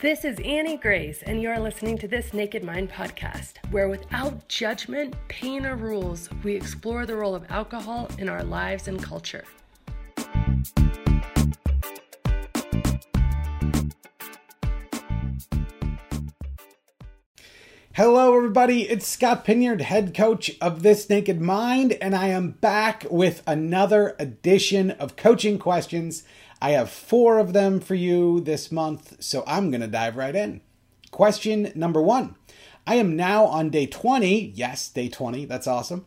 This 0.00 0.24
is 0.24 0.38
Annie 0.44 0.76
Grace, 0.76 1.24
and 1.24 1.42
you're 1.42 1.58
listening 1.58 1.98
to 1.98 2.06
this 2.06 2.32
Naked 2.32 2.62
Mind 2.62 2.88
podcast, 2.88 3.54
where 3.72 3.88
without 3.88 4.46
judgment, 4.46 5.16
pain, 5.26 5.66
or 5.66 5.74
rules, 5.74 6.30
we 6.44 6.54
explore 6.54 7.04
the 7.04 7.16
role 7.16 7.34
of 7.34 7.50
alcohol 7.50 8.08
in 8.16 8.28
our 8.28 8.44
lives 8.44 8.86
and 8.86 9.02
culture. 9.02 9.42
Hello, 17.92 18.36
everybody. 18.36 18.88
It's 18.88 19.08
Scott 19.08 19.44
Pinyard, 19.44 19.80
head 19.80 20.14
coach 20.14 20.52
of 20.60 20.84
This 20.84 21.10
Naked 21.10 21.40
Mind, 21.40 21.94
and 21.94 22.14
I 22.14 22.28
am 22.28 22.52
back 22.52 23.04
with 23.10 23.42
another 23.44 24.14
edition 24.20 24.92
of 24.92 25.16
Coaching 25.16 25.58
Questions. 25.58 26.22
I 26.60 26.70
have 26.70 26.90
four 26.90 27.38
of 27.38 27.52
them 27.52 27.80
for 27.80 27.94
you 27.94 28.40
this 28.40 28.72
month, 28.72 29.22
so 29.22 29.44
I'm 29.46 29.70
going 29.70 29.80
to 29.80 29.86
dive 29.86 30.16
right 30.16 30.34
in. 30.34 30.60
Question 31.10 31.72
number 31.74 32.02
one 32.02 32.36
I 32.86 32.96
am 32.96 33.16
now 33.16 33.44
on 33.44 33.70
day 33.70 33.86
20. 33.86 34.52
Yes, 34.54 34.88
day 34.88 35.08
20. 35.08 35.44
That's 35.44 35.66
awesome. 35.66 36.06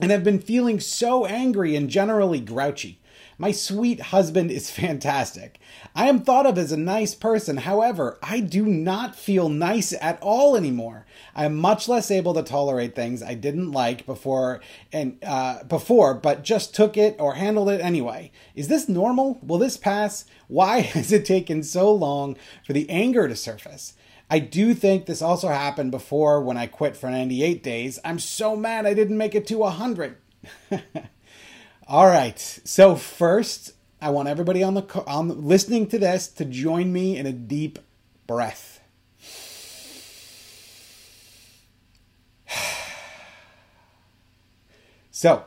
And 0.00 0.12
I've 0.12 0.24
been 0.24 0.40
feeling 0.40 0.80
so 0.80 1.26
angry 1.26 1.74
and 1.74 1.90
generally 1.90 2.40
grouchy. 2.40 3.00
My 3.38 3.52
sweet 3.52 4.00
husband 4.00 4.50
is 4.50 4.70
fantastic. 4.70 5.60
I 5.94 6.08
am 6.08 6.20
thought 6.20 6.46
of 6.46 6.56
as 6.56 6.72
a 6.72 6.76
nice 6.76 7.14
person. 7.14 7.58
However, 7.58 8.18
I 8.22 8.40
do 8.40 8.64
not 8.64 9.14
feel 9.14 9.50
nice 9.50 9.92
at 10.00 10.18
all 10.22 10.56
anymore. 10.56 11.04
I 11.34 11.44
am 11.44 11.56
much 11.56 11.86
less 11.86 12.10
able 12.10 12.32
to 12.32 12.42
tolerate 12.42 12.94
things 12.94 13.22
I 13.22 13.34
didn't 13.34 13.72
like 13.72 14.06
before 14.06 14.62
and 14.90 15.18
uh, 15.22 15.64
before, 15.64 16.14
but 16.14 16.44
just 16.44 16.74
took 16.74 16.96
it 16.96 17.16
or 17.18 17.34
handled 17.34 17.68
it 17.68 17.82
anyway. 17.82 18.32
Is 18.54 18.68
this 18.68 18.88
normal? 18.88 19.38
Will 19.42 19.58
this 19.58 19.76
pass? 19.76 20.24
Why 20.48 20.80
has 20.96 21.12
it 21.12 21.26
taken 21.26 21.62
so 21.62 21.92
long 21.92 22.36
for 22.64 22.72
the 22.72 22.88
anger 22.88 23.28
to 23.28 23.36
surface? 23.36 23.94
I 24.30 24.38
do 24.38 24.74
think 24.74 25.04
this 25.04 25.22
also 25.22 25.48
happened 25.48 25.90
before 25.90 26.40
when 26.40 26.56
I 26.56 26.66
quit 26.66 26.96
for 26.96 27.10
98 27.10 27.62
days. 27.62 27.98
I'm 28.02 28.18
so 28.18 28.56
mad 28.56 28.86
I 28.86 28.94
didn't 28.94 29.18
make 29.18 29.34
it 29.34 29.46
to 29.48 29.58
100. 29.58 30.16
All 31.88 32.08
right. 32.08 32.38
So 32.64 32.96
first, 32.96 33.72
I 34.00 34.10
want 34.10 34.26
everybody 34.26 34.60
on 34.60 34.74
the 34.74 35.04
on 35.06 35.46
listening 35.46 35.86
to 35.88 36.00
this 36.00 36.26
to 36.28 36.44
join 36.44 36.92
me 36.92 37.16
in 37.16 37.26
a 37.26 37.32
deep 37.32 37.78
breath. 38.26 38.80
So, 45.12 45.46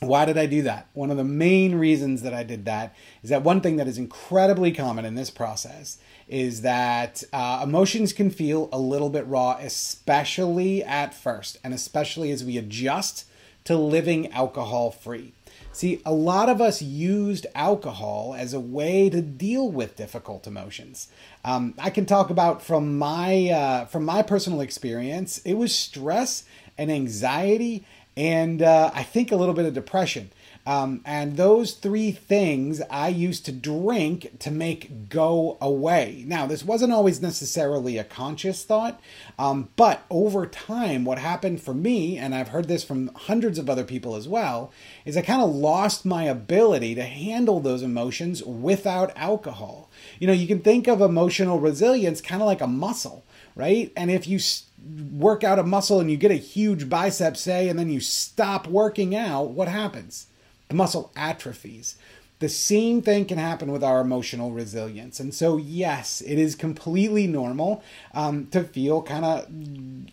why 0.00 0.24
did 0.24 0.36
I 0.36 0.46
do 0.46 0.62
that? 0.62 0.88
One 0.94 1.12
of 1.12 1.16
the 1.16 1.22
main 1.22 1.76
reasons 1.76 2.22
that 2.22 2.34
I 2.34 2.42
did 2.42 2.64
that 2.64 2.92
is 3.22 3.30
that 3.30 3.44
one 3.44 3.60
thing 3.60 3.76
that 3.76 3.86
is 3.86 3.98
incredibly 3.98 4.72
common 4.72 5.04
in 5.04 5.14
this 5.14 5.30
process 5.30 5.98
is 6.26 6.62
that 6.62 7.22
uh, 7.32 7.60
emotions 7.62 8.12
can 8.12 8.30
feel 8.30 8.68
a 8.72 8.78
little 8.80 9.10
bit 9.10 9.28
raw, 9.28 9.56
especially 9.60 10.82
at 10.82 11.14
first, 11.14 11.56
and 11.62 11.72
especially 11.72 12.32
as 12.32 12.42
we 12.42 12.58
adjust 12.58 13.26
to 13.64 13.76
living 13.76 14.30
alcohol 14.32 14.90
free. 14.90 15.32
See, 15.72 16.00
a 16.06 16.12
lot 16.12 16.48
of 16.48 16.60
us 16.60 16.82
used 16.82 17.46
alcohol 17.54 18.36
as 18.38 18.54
a 18.54 18.60
way 18.60 19.10
to 19.10 19.20
deal 19.20 19.68
with 19.68 19.96
difficult 19.96 20.46
emotions. 20.46 21.08
Um, 21.44 21.74
I 21.78 21.90
can 21.90 22.06
talk 22.06 22.30
about 22.30 22.62
from 22.62 22.96
my 22.96 23.48
uh, 23.50 23.84
from 23.86 24.04
my 24.04 24.22
personal 24.22 24.60
experience. 24.60 25.38
It 25.38 25.54
was 25.54 25.74
stress 25.74 26.44
and 26.78 26.92
anxiety, 26.92 27.84
and 28.16 28.62
uh, 28.62 28.92
I 28.94 29.02
think 29.02 29.32
a 29.32 29.36
little 29.36 29.54
bit 29.54 29.64
of 29.66 29.74
depression. 29.74 30.30
Um, 30.66 31.02
and 31.04 31.36
those 31.36 31.74
three 31.74 32.10
things 32.10 32.80
I 32.90 33.08
used 33.08 33.44
to 33.46 33.52
drink 33.52 34.38
to 34.38 34.50
make 34.50 35.10
go 35.10 35.58
away. 35.60 36.24
Now, 36.26 36.46
this 36.46 36.64
wasn't 36.64 36.92
always 36.92 37.20
necessarily 37.20 37.98
a 37.98 38.04
conscious 38.04 38.64
thought, 38.64 38.98
um, 39.38 39.68
but 39.76 40.04
over 40.08 40.46
time, 40.46 41.04
what 41.04 41.18
happened 41.18 41.60
for 41.60 41.74
me, 41.74 42.16
and 42.16 42.34
I've 42.34 42.48
heard 42.48 42.66
this 42.66 42.82
from 42.82 43.10
hundreds 43.14 43.58
of 43.58 43.68
other 43.68 43.84
people 43.84 44.16
as 44.16 44.26
well, 44.26 44.72
is 45.04 45.18
I 45.18 45.22
kind 45.22 45.42
of 45.42 45.54
lost 45.54 46.06
my 46.06 46.24
ability 46.24 46.94
to 46.94 47.02
handle 47.02 47.60
those 47.60 47.82
emotions 47.82 48.42
without 48.42 49.12
alcohol. 49.16 49.90
You 50.18 50.26
know, 50.26 50.32
you 50.32 50.46
can 50.46 50.60
think 50.60 50.88
of 50.88 51.02
emotional 51.02 51.60
resilience 51.60 52.22
kind 52.22 52.40
of 52.40 52.46
like 52.46 52.62
a 52.62 52.66
muscle, 52.66 53.26
right? 53.54 53.92
And 53.96 54.10
if 54.10 54.26
you 54.26 54.40
work 55.12 55.44
out 55.44 55.58
a 55.58 55.62
muscle 55.62 56.00
and 56.00 56.10
you 56.10 56.16
get 56.16 56.30
a 56.30 56.34
huge 56.36 56.88
bicep, 56.88 57.36
say, 57.36 57.68
and 57.68 57.78
then 57.78 57.90
you 57.90 58.00
stop 58.00 58.66
working 58.66 59.14
out, 59.14 59.50
what 59.50 59.68
happens? 59.68 60.28
The 60.74 60.78
muscle 60.78 61.12
atrophies. 61.14 61.96
The 62.40 62.48
same 62.48 63.00
thing 63.00 63.26
can 63.26 63.38
happen 63.38 63.70
with 63.70 63.84
our 63.84 64.00
emotional 64.00 64.50
resilience. 64.50 65.20
And 65.20 65.32
so, 65.32 65.56
yes, 65.56 66.20
it 66.20 66.36
is 66.36 66.56
completely 66.56 67.28
normal 67.28 67.82
um, 68.12 68.48
to 68.48 68.64
feel 68.64 69.00
kind 69.00 69.24
of 69.24 69.46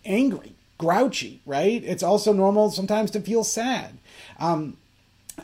angry, 0.04 0.54
grouchy, 0.78 1.40
right? 1.44 1.82
It's 1.84 2.04
also 2.04 2.32
normal 2.32 2.70
sometimes 2.70 3.10
to 3.10 3.20
feel 3.20 3.42
sad. 3.42 3.98
Um, 4.38 4.76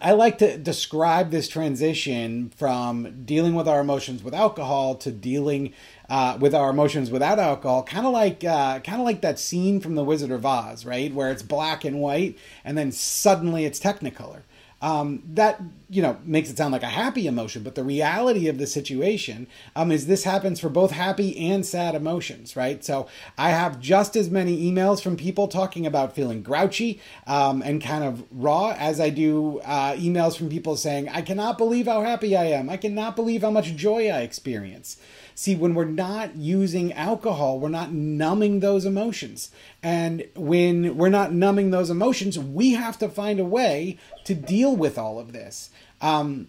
I 0.01 0.13
like 0.13 0.39
to 0.39 0.57
describe 0.57 1.31
this 1.31 1.49
transition 1.49 2.51
from 2.57 3.25
dealing 3.25 3.55
with 3.55 3.67
our 3.67 3.81
emotions 3.81 4.23
with 4.23 4.35
alcohol 4.35 4.95
to 4.97 5.11
dealing 5.11 5.73
uh, 6.09 6.39
with 6.41 6.55
our 6.55 6.71
emotions 6.71 7.11
without 7.11 7.41
alcohol, 7.41 7.83
kind 7.83 8.07
of 8.07 8.13
like 8.13 8.45
uh, 8.45 8.79
kind 8.81 9.01
of 9.01 9.05
like 9.05 9.23
that 9.23 9.41
scene 9.41 9.81
from 9.81 9.97
The 9.97 10.05
Wizard 10.05 10.31
of 10.31 10.47
Oz, 10.47 10.85
right, 10.85 11.13
where 11.13 11.31
it's 11.31 11.43
black 11.43 11.85
and 11.85 12.01
white, 12.01 12.39
and 12.65 12.79
then 12.79 12.93
suddenly 12.93 13.65
it's 13.65 13.81
Technicolor 13.81 14.43
um, 14.81 15.23
that 15.35 15.61
you 15.91 16.03
know 16.03 16.19
makes 16.25 16.51
it 16.51 16.57
sound 16.57 16.73
like 16.73 16.83
a 16.83 16.87
happy 16.87 17.27
emotion 17.27 17.63
but 17.63 17.75
the 17.75 17.83
reality 17.83 18.49
of 18.49 18.59
the 18.59 18.67
situation 18.67 19.47
um, 19.75 19.91
is 19.91 20.07
this 20.07 20.25
happens 20.25 20.61
for 20.61 20.69
both 20.69 20.91
happy 20.91 21.37
and 21.51 21.65
sad 21.65 21.95
emotions 21.95 22.57
right 22.57 22.85
so 22.85 23.07
i 23.39 23.51
have 23.51 23.81
just 23.81 24.15
as 24.15 24.31
many 24.31 24.71
emails 24.71 25.03
from 25.03 25.17
people 25.17 25.49
talking 25.49 25.87
about 25.87 26.15
feeling 26.15 26.43
grouchy 26.43 27.01
um, 27.27 27.63
and 27.63 27.83
kind 27.83 28.05
of 28.05 28.25
raw 28.31 28.75
as 28.79 29.01
i 29.01 29.09
do 29.09 29.61
uh, 29.61 29.95
emails 29.95 30.37
from 30.37 30.49
people 30.49 30.77
saying 30.77 31.09
i 31.09 31.23
cannot 31.23 31.57
believe 31.57 31.87
how 31.87 32.03
happy 32.03 32.37
i 32.37 32.45
am 32.45 32.69
i 32.69 32.77
cannot 32.77 33.17
believe 33.17 33.43
how 33.43 33.51
much 33.51 33.75
joy 33.75 34.09
i 34.09 34.21
experience 34.21 34.99
See, 35.39 35.55
when 35.55 35.75
we're 35.75 35.85
not 35.85 36.35
using 36.35 36.93
alcohol, 36.95 37.61
we're 37.61 37.69
not 37.69 37.93
numbing 37.93 38.59
those 38.59 38.85
emotions. 38.85 39.53
And 39.85 40.27
when 40.35 40.97
we're 40.97 41.11
not 41.11 41.33
numbing 41.33 41.71
those 41.71 41.91
emotions, 41.91 42.37
we 42.37 42.73
have 42.73 42.99
to 42.99 43.09
find 43.09 43.39
a 43.39 43.45
way 43.45 43.99
to 44.25 44.35
deal 44.35 44.75
with 44.75 44.99
all 44.99 45.21
of 45.21 45.33
this. 45.33 45.71
Um, 46.01 46.49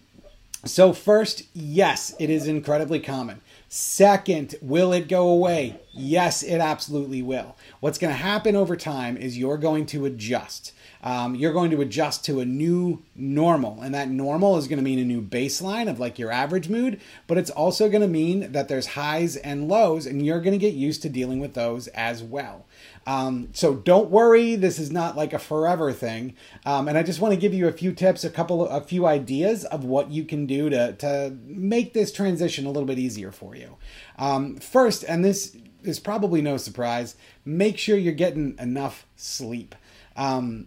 so, 0.64 0.92
first, 0.92 1.44
yes, 1.54 2.14
it 2.18 2.28
is 2.28 2.46
incredibly 2.46 3.00
common. 3.00 3.40
Second, 3.68 4.56
will 4.60 4.92
it 4.92 5.08
go 5.08 5.28
away? 5.28 5.80
Yes, 5.92 6.42
it 6.42 6.58
absolutely 6.58 7.22
will. 7.22 7.56
What's 7.80 7.98
going 7.98 8.12
to 8.12 8.22
happen 8.22 8.56
over 8.56 8.76
time 8.76 9.16
is 9.16 9.38
you're 9.38 9.56
going 9.56 9.86
to 9.86 10.06
adjust 10.06 10.72
um, 11.02 11.34
you're 11.34 11.52
going 11.52 11.70
to 11.70 11.80
adjust 11.80 12.24
to 12.26 12.40
a 12.40 12.44
new 12.44 13.02
normal. 13.14 13.80
And 13.80 13.94
that 13.94 14.10
normal 14.10 14.56
is 14.58 14.68
going 14.68 14.78
to 14.78 14.84
mean 14.84 14.98
a 14.98 15.04
new 15.04 15.22
baseline 15.22 15.88
of 15.88 15.98
like 15.98 16.18
your 16.18 16.30
average 16.30 16.68
mood, 16.68 17.00
but 17.26 17.38
it's 17.38 17.50
also 17.50 17.88
going 17.88 18.02
to 18.02 18.08
mean 18.08 18.52
that 18.52 18.68
there's 18.68 18.88
highs 18.88 19.36
and 19.36 19.68
lows, 19.68 20.06
and 20.06 20.24
you're 20.24 20.40
going 20.40 20.52
to 20.52 20.58
get 20.58 20.74
used 20.74 21.02
to 21.02 21.08
dealing 21.08 21.40
with 21.40 21.54
those 21.54 21.88
as 21.88 22.22
well. 22.22 22.66
Um, 23.06 23.48
so 23.52 23.74
don't 23.74 24.10
worry, 24.10 24.56
this 24.56 24.78
is 24.78 24.92
not 24.92 25.16
like 25.16 25.32
a 25.32 25.38
forever 25.38 25.92
thing. 25.92 26.34
Um, 26.64 26.86
and 26.86 26.96
I 26.96 27.02
just 27.02 27.20
want 27.20 27.34
to 27.34 27.40
give 27.40 27.54
you 27.54 27.66
a 27.66 27.72
few 27.72 27.92
tips, 27.92 28.24
a 28.24 28.30
couple, 28.30 28.66
a 28.68 28.80
few 28.80 29.06
ideas 29.06 29.64
of 29.64 29.84
what 29.84 30.10
you 30.10 30.24
can 30.24 30.46
do 30.46 30.70
to, 30.70 30.92
to 30.92 31.36
make 31.44 31.92
this 31.92 32.12
transition 32.12 32.66
a 32.66 32.70
little 32.70 32.86
bit 32.86 32.98
easier 32.98 33.32
for 33.32 33.56
you. 33.56 33.76
Um, 34.18 34.56
first, 34.56 35.02
and 35.04 35.24
this 35.24 35.56
is 35.82 35.98
probably 35.98 36.42
no 36.42 36.56
surprise, 36.56 37.16
make 37.44 37.78
sure 37.78 37.96
you're 37.96 38.12
getting 38.12 38.54
enough 38.58 39.06
sleep. 39.16 39.74
Um, 40.16 40.66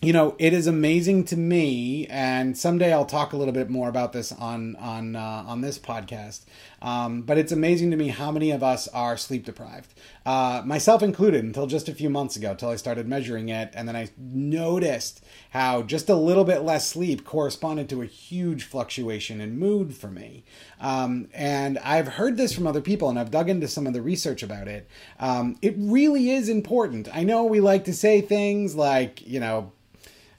you 0.00 0.12
know, 0.12 0.36
it 0.38 0.52
is 0.52 0.68
amazing 0.68 1.24
to 1.24 1.36
me, 1.36 2.06
and 2.06 2.56
someday 2.56 2.92
I'll 2.92 3.04
talk 3.04 3.32
a 3.32 3.36
little 3.36 3.52
bit 3.52 3.68
more 3.68 3.88
about 3.88 4.12
this 4.12 4.30
on 4.30 4.76
on 4.76 5.16
uh, 5.16 5.44
on 5.44 5.60
this 5.60 5.76
podcast. 5.76 6.44
Um, 6.80 7.22
but 7.22 7.38
it's 7.38 7.52
amazing 7.52 7.90
to 7.90 7.96
me 7.96 8.08
how 8.08 8.30
many 8.30 8.50
of 8.50 8.62
us 8.62 8.88
are 8.88 9.16
sleep 9.16 9.44
deprived, 9.44 9.94
uh, 10.24 10.62
myself 10.64 11.02
included. 11.02 11.44
Until 11.44 11.66
just 11.66 11.88
a 11.88 11.94
few 11.94 12.10
months 12.10 12.36
ago, 12.36 12.52
until 12.52 12.70
I 12.70 12.76
started 12.76 13.08
measuring 13.08 13.48
it, 13.48 13.70
and 13.74 13.88
then 13.88 13.96
I 13.96 14.08
noticed 14.18 15.24
how 15.50 15.82
just 15.82 16.08
a 16.08 16.14
little 16.14 16.44
bit 16.44 16.62
less 16.62 16.88
sleep 16.88 17.24
corresponded 17.24 17.88
to 17.90 18.02
a 18.02 18.06
huge 18.06 18.64
fluctuation 18.64 19.40
in 19.40 19.58
mood 19.58 19.94
for 19.94 20.08
me. 20.08 20.44
Um, 20.80 21.28
and 21.34 21.78
I've 21.78 22.08
heard 22.08 22.36
this 22.36 22.54
from 22.54 22.66
other 22.66 22.80
people, 22.80 23.08
and 23.08 23.18
I've 23.18 23.30
dug 23.30 23.48
into 23.48 23.68
some 23.68 23.86
of 23.86 23.92
the 23.92 24.02
research 24.02 24.42
about 24.42 24.68
it. 24.68 24.88
Um, 25.18 25.56
it 25.62 25.74
really 25.76 26.30
is 26.30 26.48
important. 26.48 27.08
I 27.14 27.24
know 27.24 27.44
we 27.44 27.60
like 27.60 27.84
to 27.84 27.94
say 27.94 28.20
things 28.20 28.74
like, 28.74 29.26
you 29.26 29.40
know 29.40 29.72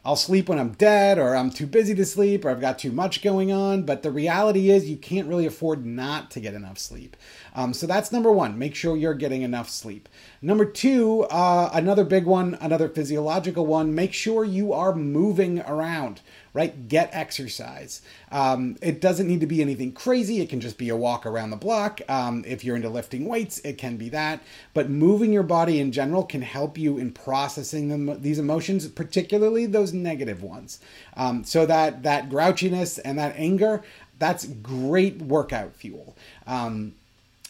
I'll 0.05 0.15
sleep 0.15 0.47
when 0.47 0.57
I'm 0.57 0.71
dead, 0.71 1.19
or 1.19 1.35
I'm 1.35 1.49
too 1.49 1.67
busy 1.67 1.93
to 1.95 2.05
sleep, 2.05 2.45
or 2.45 2.49
I've 2.49 2.61
got 2.61 2.79
too 2.79 2.91
much 2.91 3.21
going 3.21 3.51
on. 3.51 3.83
But 3.83 4.01
the 4.01 4.11
reality 4.11 4.69
is, 4.69 4.89
you 4.89 4.95
can't 4.95 5.27
really 5.27 5.45
afford 5.45 5.85
not 5.85 6.31
to 6.31 6.39
get 6.39 6.53
enough 6.53 6.77
sleep. 6.77 7.17
Um, 7.53 7.73
so 7.73 7.85
that's 7.85 8.11
number 8.11 8.31
one. 8.31 8.57
Make 8.57 8.75
sure 8.75 8.95
you're 8.95 9.13
getting 9.13 9.41
enough 9.41 9.69
sleep. 9.69 10.07
Number 10.41 10.63
two, 10.63 11.23
uh, 11.23 11.69
another 11.73 12.05
big 12.05 12.25
one, 12.25 12.57
another 12.61 12.87
physiological 12.87 13.65
one. 13.65 13.93
Make 13.93 14.13
sure 14.13 14.45
you 14.45 14.71
are 14.71 14.95
moving 14.95 15.59
around 15.61 16.21
right? 16.59 16.89
Get 16.89 17.09
exercise. 17.13 18.01
Um, 18.33 18.75
it 18.81 18.99
doesn't 18.99 19.29
need 19.29 19.39
to 19.39 19.47
be 19.47 19.61
anything 19.61 19.93
crazy. 19.93 20.41
It 20.41 20.49
can 20.49 20.59
just 20.59 20.77
be 20.77 20.89
a 20.89 20.95
walk 20.95 21.25
around 21.25 21.51
the 21.51 21.55
block. 21.55 22.01
Um, 22.09 22.43
if 22.45 22.65
you're 22.65 22.75
into 22.75 22.89
lifting 22.89 23.23
weights, 23.23 23.59
it 23.59 23.77
can 23.77 23.95
be 23.95 24.09
that. 24.09 24.41
But 24.73 24.89
moving 24.89 25.31
your 25.31 25.43
body 25.43 25.79
in 25.79 25.93
general 25.93 26.23
can 26.25 26.41
help 26.41 26.77
you 26.77 26.97
in 26.97 27.13
processing 27.13 27.87
them, 27.87 28.21
these 28.21 28.39
emotions, 28.39 28.85
particularly 28.89 29.67
those 29.67 29.93
negative 29.93 30.43
ones. 30.43 30.81
Um, 31.15 31.45
so 31.45 31.65
that 31.65 32.03
that 32.03 32.27
grouchiness 32.27 32.99
and 33.05 33.17
that 33.17 33.35
anger, 33.37 33.81
that's 34.17 34.45
great 34.45 35.21
workout 35.21 35.73
fuel. 35.73 36.17
Um, 36.45 36.93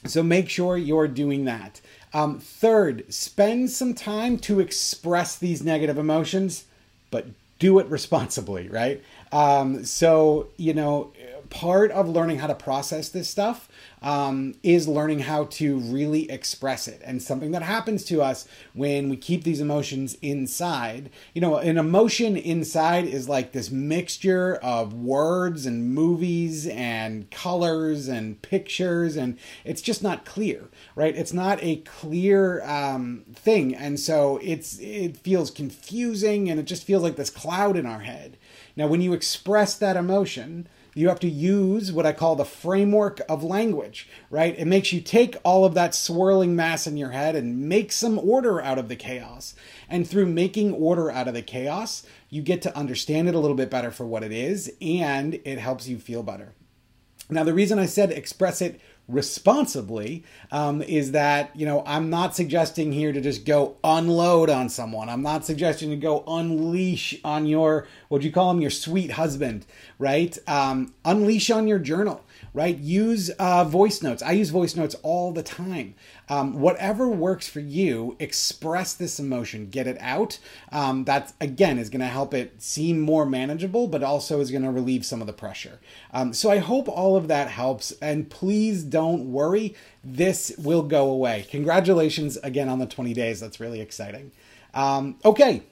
so 0.06 0.21
make 0.21 0.50
sure 0.50 0.77
you're 0.77 1.07
doing 1.07 1.45
that. 1.45 1.81
Um, 2.13 2.39
third, 2.39 3.11
spend 3.11 3.71
some 3.71 3.95
time 3.95 4.38
to 4.39 4.59
express 4.59 5.35
these 5.35 5.63
negative 5.63 5.97
emotions, 5.97 6.65
but 7.09 7.25
do 7.59 7.79
it 7.79 7.88
responsibly, 7.88 8.67
right? 8.69 9.03
Um, 9.31 9.83
so, 9.85 10.47
you 10.57 10.73
know, 10.73 11.11
part 11.50 11.92
of 11.92 12.07
learning 12.07 12.40
how 12.40 12.48
to 12.48 12.56
process 12.56 13.10
this 13.10 13.30
stuff 13.30 13.69
um, 14.01 14.56
is 14.63 14.88
learning 14.88 15.19
how 15.19 15.46
to 15.46 15.80
really 15.80 16.30
express 16.30 16.88
it. 16.88 17.01
And 17.04 17.22
something 17.22 17.51
that 17.51 17.62
happens 17.62 18.04
to 18.06 18.22
us 18.22 18.48
when 18.74 19.10
we 19.10 19.18
keep 19.18 19.44
these 19.44 19.60
emotions 19.60 20.16
inside, 20.22 21.10
you 21.34 21.42
know, 21.42 21.57
an 21.57 21.78
emotion 21.78 22.38
inside 22.38 23.06
is 23.06 23.28
like 23.28 23.51
this 23.51 23.72
mixture 23.72 24.56
of 24.56 24.94
words 24.94 25.66
and 25.66 25.94
movies 25.94 26.68
and 26.68 27.30
colors 27.31 28.07
and 28.07 28.42
pictures, 28.42 29.18
and 29.18 29.38
it's 29.66 29.81
just 29.81 30.02
not 30.04 30.25
clear, 30.25 30.69
right? 30.95 31.16
It's 31.16 31.34
not 31.34 31.62
a 31.62 31.78
clear 31.78 32.63
um, 32.63 33.25
thing. 33.34 33.75
And 33.75 34.00
so 34.00 34.40
it's, 34.42 34.80
it 34.80 35.18
feels 35.18 35.52
confusing 35.52 36.50
and 36.50 36.60
it 36.60 36.63
just 36.63 36.84
feels 36.84 37.04
like 37.04 37.16
this 37.16 37.30
cloud 37.30 37.75
in 37.75 37.86
our 37.86 38.00
head. 38.00 38.38
Now, 38.75 38.88
when 38.88 39.02
you 39.02 39.13
express 39.13 39.75
that 39.75 39.98
emotion, 39.98 40.68
you 40.94 41.09
have 41.09 41.19
to 41.21 41.30
use 41.30 41.91
what 41.91 42.06
I 42.06 42.13
call 42.13 42.36
the 42.36 42.45
framework 42.45 43.21
of 43.30 43.44
language, 43.44 44.09
right? 44.30 44.57
It 44.57 44.65
makes 44.65 44.91
you 44.91 45.01
take 45.01 45.36
all 45.44 45.65
of 45.65 45.74
that 45.75 45.95
swirling 45.95 46.56
mass 46.56 46.88
in 46.88 46.97
your 46.97 47.12
head 47.12 47.36
and 47.36 47.69
make 47.69 47.91
some 47.91 48.19
order 48.19 48.62
out 48.62 48.77
of 48.77 48.89
the 48.89 48.95
chaos. 48.95 49.56
And 49.88 50.07
through 50.07 50.27
making 50.27 50.74
order 50.74 51.12
out 51.12 51.27
of 51.27 51.33
the 51.33 51.41
chaos, 51.41 52.03
you 52.30 52.41
get 52.41 52.62
to 52.63 52.77
understand 52.77 53.27
it 53.27 53.36
a 53.36 53.39
little 53.39 53.57
bit 53.57 53.69
better 53.69 53.91
for 53.91 54.06
what 54.06 54.24
it 54.24 54.31
is, 54.31 54.71
and 54.81 55.39
it 55.45 55.59
helps 55.59 55.88
you 55.88 56.00
feel 56.00 56.24
better. 56.24 56.53
Now, 57.30 57.44
the 57.44 57.53
reason 57.53 57.77
I 57.77 57.85
said 57.85 58.12
express 58.12 58.62
it 58.62 58.81
responsibly 59.09 60.23
um, 60.51 60.81
is 60.83 61.11
that 61.11 61.53
you 61.56 61.65
know 61.65 61.83
i'm 61.85 62.09
not 62.09 62.35
suggesting 62.35 62.91
here 62.91 63.11
to 63.11 63.19
just 63.19 63.44
go 63.44 63.75
unload 63.83 64.50
on 64.50 64.69
someone. 64.69 65.09
I'm 65.09 65.21
not 65.21 65.45
suggesting 65.45 65.89
to 65.89 65.95
go 65.95 66.23
unleash 66.27 67.19
on 67.23 67.45
your 67.45 67.88
what 68.07 68.21
do 68.21 68.27
you 68.27 68.33
call 68.33 68.51
him 68.51 68.61
your 68.61 68.71
sweet 68.71 69.11
husband 69.11 69.65
right? 69.97 70.38
Um, 70.47 70.94
unleash 71.03 71.51
on 71.51 71.67
your 71.67 71.79
journal 71.79 72.23
right? 72.54 72.78
Use 72.78 73.30
uh, 73.31 73.63
voice 73.63 74.01
notes. 74.01 74.22
I 74.24 74.31
use 74.31 74.50
voice 74.50 74.75
notes 74.75 74.96
all 75.04 75.31
the 75.31 75.44
time. 75.44 75.96
Um, 76.28 76.60
whatever 76.60 77.07
works 77.07 77.48
for 77.48 77.60
you, 77.60 78.16
express 78.19 78.94
this 78.94 79.19
emotion, 79.19 79.69
get 79.69 79.88
it 79.88 79.98
out. 80.00 80.40
Um, 80.72 81.06
that 81.06 81.34
again 81.42 81.78
is 81.78 81.90
going 81.90 82.01
to 82.01 82.07
help 82.07 82.34
it 82.34 82.62
seem 82.62 83.00
more 83.00 83.25
manageable, 83.25 83.88
but 83.88 84.04
also 84.04 84.40
is 84.40 84.51
going 84.51 84.63
to 84.63 84.72
relieve 84.72 85.06
some 85.06 85.22
of 85.22 85.28
the 85.28 85.34
pressure. 85.34 85.80
Um, 86.13 86.34
so 86.34 86.51
I 86.51 86.57
hope 86.57 86.88
all 86.88 87.16
of 87.16 87.28
that 87.28 87.50
helps. 87.50 87.92
And 88.01 88.30
please 88.30 88.84
don't 88.84 89.31
worry, 89.31 89.75
this 90.04 90.52
will 90.57 90.84
go 90.84 91.10
away. 91.10 91.45
Congratulations 91.50 92.38
again 92.38 92.69
on 92.69 92.80
the 92.80 92.86
20 92.86 93.13
days. 93.13 93.40
That's 93.40 93.60
really 93.60 93.81
exciting. 93.81 94.31
Um, 94.74 95.18
okay, 95.25 95.63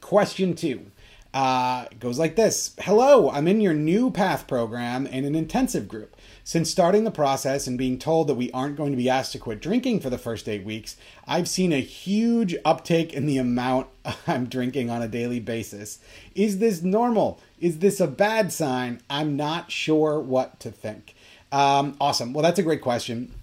question 0.00 0.54
two. 0.54 0.90
Uh, 1.34 1.84
goes 2.00 2.18
like 2.18 2.36
this 2.36 2.74
Hello, 2.80 3.30
I'm 3.30 3.46
in 3.46 3.60
your 3.60 3.74
new 3.74 4.10
PATH 4.10 4.46
program 4.46 5.06
in 5.06 5.24
an 5.24 5.34
intensive 5.34 5.86
group. 5.86 6.16
Since 6.42 6.70
starting 6.70 7.04
the 7.04 7.10
process 7.10 7.66
and 7.66 7.76
being 7.76 7.98
told 7.98 8.26
that 8.26 8.34
we 8.34 8.50
aren't 8.52 8.76
going 8.76 8.92
to 8.92 8.96
be 8.96 9.10
asked 9.10 9.32
to 9.32 9.38
quit 9.38 9.60
drinking 9.60 10.00
for 10.00 10.08
the 10.08 10.16
first 10.16 10.48
eight 10.48 10.64
weeks, 10.64 10.96
I've 11.26 11.46
seen 11.46 11.74
a 11.74 11.80
huge 11.80 12.56
uptake 12.64 13.12
in 13.12 13.26
the 13.26 13.36
amount 13.36 13.88
I'm 14.26 14.46
drinking 14.46 14.88
on 14.88 15.02
a 15.02 15.08
daily 15.08 15.40
basis. 15.40 15.98
Is 16.34 16.58
this 16.58 16.82
normal? 16.82 17.40
Is 17.60 17.80
this 17.80 18.00
a 18.00 18.06
bad 18.06 18.50
sign? 18.50 19.02
I'm 19.10 19.36
not 19.36 19.70
sure 19.70 20.18
what 20.18 20.58
to 20.60 20.70
think. 20.70 21.14
Um, 21.52 21.96
awesome. 22.00 22.32
Well, 22.32 22.42
that's 22.42 22.58
a 22.58 22.62
great 22.62 22.80
question 22.80 23.34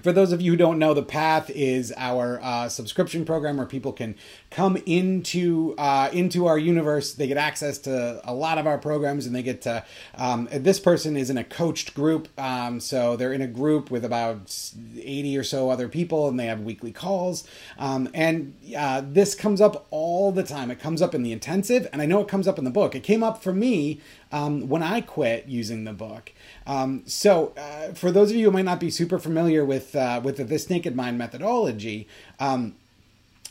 for 0.00 0.12
those 0.12 0.32
of 0.32 0.40
you 0.40 0.52
who 0.52 0.56
don't 0.56 0.78
know, 0.78 0.94
the 0.94 1.02
Path 1.02 1.50
is 1.50 1.92
our 1.96 2.40
uh, 2.42 2.68
subscription 2.68 3.24
program 3.24 3.58
where 3.58 3.66
people 3.66 3.92
can 3.92 4.14
come 4.52 4.76
into 4.86 5.74
uh, 5.78 6.10
into 6.12 6.46
our 6.46 6.58
universe. 6.58 7.14
They 7.14 7.26
get 7.26 7.36
access 7.36 7.78
to 7.78 8.20
a 8.24 8.34
lot 8.34 8.58
of 8.58 8.66
our 8.66 8.78
programs, 8.78 9.26
and 9.26 9.34
they 9.34 9.42
get 9.42 9.62
to. 9.62 9.84
Um, 10.16 10.48
this 10.52 10.78
person 10.78 11.16
is 11.16 11.30
in 11.30 11.38
a 11.38 11.44
coached 11.44 11.94
group, 11.94 12.28
um, 12.38 12.78
so 12.80 13.16
they're 13.16 13.32
in 13.32 13.42
a 13.42 13.46
group 13.46 13.90
with 13.90 14.04
about 14.04 14.54
eighty 14.98 15.36
or 15.36 15.44
so 15.44 15.70
other 15.70 15.88
people, 15.88 16.28
and 16.28 16.38
they 16.38 16.46
have 16.46 16.60
weekly 16.60 16.92
calls. 16.92 17.44
Um, 17.78 18.08
and 18.14 18.54
uh, 18.76 19.02
this 19.04 19.34
comes 19.34 19.60
up 19.60 19.86
all 19.90 20.32
the 20.32 20.42
time. 20.42 20.70
It 20.70 20.78
comes 20.78 21.00
up 21.00 21.14
in 21.14 21.22
the 21.22 21.32
intensive, 21.32 21.88
and 21.92 22.02
I 22.02 22.06
know 22.06 22.20
it 22.20 22.28
comes 22.28 22.46
up 22.46 22.58
in 22.58 22.64
the 22.64 22.70
book. 22.70 22.94
It 22.94 23.02
came 23.02 23.22
up 23.22 23.42
for 23.42 23.52
me 23.52 24.00
um, 24.30 24.68
when 24.68 24.82
I 24.82 25.00
quit 25.00 25.46
using 25.48 25.84
the 25.84 25.92
book. 25.92 26.32
Um, 26.66 27.02
so, 27.06 27.52
uh, 27.56 27.92
for 27.94 28.10
those 28.10 28.30
of 28.30 28.36
you 28.36 28.46
who 28.46 28.50
might 28.50 28.64
not 28.64 28.80
be 28.80 28.90
super 28.90 29.18
familiar 29.18 29.64
with 29.64 29.96
uh, 29.96 30.20
with 30.22 30.36
the 30.36 30.44
This 30.44 30.68
Naked 30.68 30.94
Mind 30.94 31.18
methodology, 31.18 32.06
um, 32.38 32.74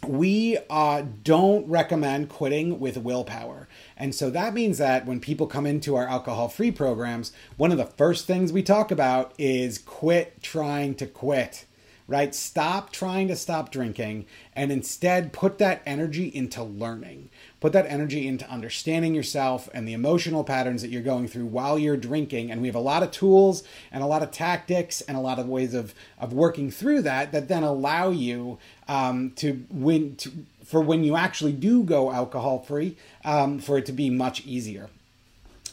we 0.08 0.58
uh, 0.70 1.04
don't 1.24 1.68
recommend 1.68 2.30
quitting 2.30 2.80
with 2.80 2.98
willpower. 2.98 3.68
And 3.96 4.16
so 4.16 4.30
that 4.32 4.54
means 4.54 4.78
that 4.80 5.06
when 5.06 5.20
people 5.20 5.48
come 5.48 5.66
into 5.66 5.96
our 5.96 6.08
alcohol 6.08 6.48
free 6.48 6.72
programs, 6.72 7.32
one 7.58 7.72
of 7.72 7.78
the 7.78 7.86
first 7.86 8.26
things 8.26 8.52
we 8.52 8.64
talk 8.64 8.92
about 8.92 9.34
is 9.38 9.78
quit 9.78 10.42
trying 10.42 10.96
to 10.96 11.06
quit 11.06 11.66
right? 12.12 12.36
Stop 12.36 12.92
trying 12.92 13.30
to 13.30 13.38
stop 13.38 13.72
drinking 13.72 14.26
and 14.54 14.70
instead 14.70 15.32
put 15.32 15.60
that 15.60 15.82
energy 15.86 16.28
into 16.28 16.62
learning. 16.62 17.30
Put 17.62 17.72
that 17.72 17.86
energy 17.88 18.28
into 18.28 18.46
understanding 18.50 19.16
yourself 19.16 19.70
and 19.74 19.88
the 19.88 19.94
emotional 19.94 20.44
patterns 20.44 20.82
that 20.82 20.90
you're 20.90 21.02
going 21.02 21.30
through 21.30 21.46
while 21.46 21.80
you're 21.80 21.96
drinking. 21.96 22.52
And 22.52 22.60
we 22.60 22.68
have 22.68 22.76
a 22.76 22.80
lot 22.80 23.02
of 23.02 23.12
tools 23.12 23.64
and 23.94 24.04
a 24.04 24.08
lot 24.08 24.24
of 24.24 24.32
tactics 24.32 25.00
and 25.00 25.16
a 25.16 25.22
lot 25.22 25.40
of 25.40 25.48
ways 25.48 25.74
of, 25.74 25.96
of 26.20 26.34
working 26.34 26.70
through 26.70 27.04
that 27.04 27.32
that 27.32 27.48
then 27.48 27.64
allow 27.64 28.10
you 28.10 28.60
um, 28.90 29.32
to 29.38 29.66
win 29.70 30.18
to, 30.18 30.32
for 30.66 30.82
when 30.82 31.06
you 31.06 31.16
actually 31.16 31.54
do 31.54 31.82
go 31.82 32.12
alcohol 32.12 32.60
free 32.60 32.98
um, 33.24 33.58
for 33.58 33.78
it 33.78 33.86
to 33.86 33.94
be 33.94 34.10
much 34.10 34.46
easier. 34.46 34.90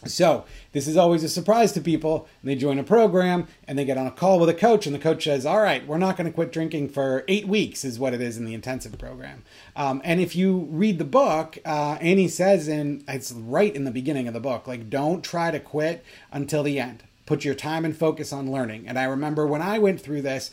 So, 0.07 0.45
this 0.73 0.87
is 0.87 0.97
always 0.97 1.25
a 1.25 1.28
surprise 1.28 1.73
to 1.73 1.81
people. 1.81 2.28
They 2.45 2.55
join 2.55 2.78
a 2.78 2.85
program 2.85 3.49
and 3.67 3.76
they 3.76 3.85
get 3.85 3.99
on 3.99 4.07
a 4.07 4.12
call 4.12 4.38
with 4.38 4.49
a 4.49 4.55
coach, 4.55 4.87
and 4.87 4.95
the 4.95 5.00
coach 5.00 5.25
says, 5.25 5.45
All 5.45 5.61
right, 5.61 5.87
we're 5.87 5.99
not 5.99 6.17
going 6.17 6.26
to 6.26 6.33
quit 6.33 6.52
drinking 6.52 6.90
for 6.90 7.25
eight 7.26 7.49
weeks, 7.49 7.85
is 7.85 7.99
what 7.99 8.14
it 8.14 8.21
is 8.21 8.37
in 8.37 8.45
the 8.45 8.55
intensive 8.55 8.97
program. 8.99 9.43
Um, 9.75 10.00
and 10.05 10.21
if 10.21 10.37
you 10.37 10.69
read 10.71 10.99
the 10.99 11.05
book, 11.05 11.59
uh, 11.64 11.99
Annie 12.00 12.28
says, 12.28 12.69
and 12.69 13.02
it's 13.09 13.33
right 13.33 13.75
in 13.75 13.85
the 13.85 13.90
beginning 13.90 14.28
of 14.28 14.35
the 14.35 14.40
book, 14.40 14.67
like, 14.67 14.88
don't 14.88 15.23
try 15.23 15.50
to 15.50 15.61
quit 15.61 16.05
until 16.33 16.62
the 16.62 16.78
end. 16.78 17.02
Put 17.26 17.45
your 17.45 17.55
time 17.55 17.85
and 17.85 17.97
focus 17.97 18.33
on 18.33 18.50
learning. 18.50 18.88
And 18.88 18.99
I 18.99 19.05
remember 19.05 19.47
when 19.47 19.62
I 19.62 19.78
went 19.78 20.00
through 20.00 20.23
this, 20.23 20.50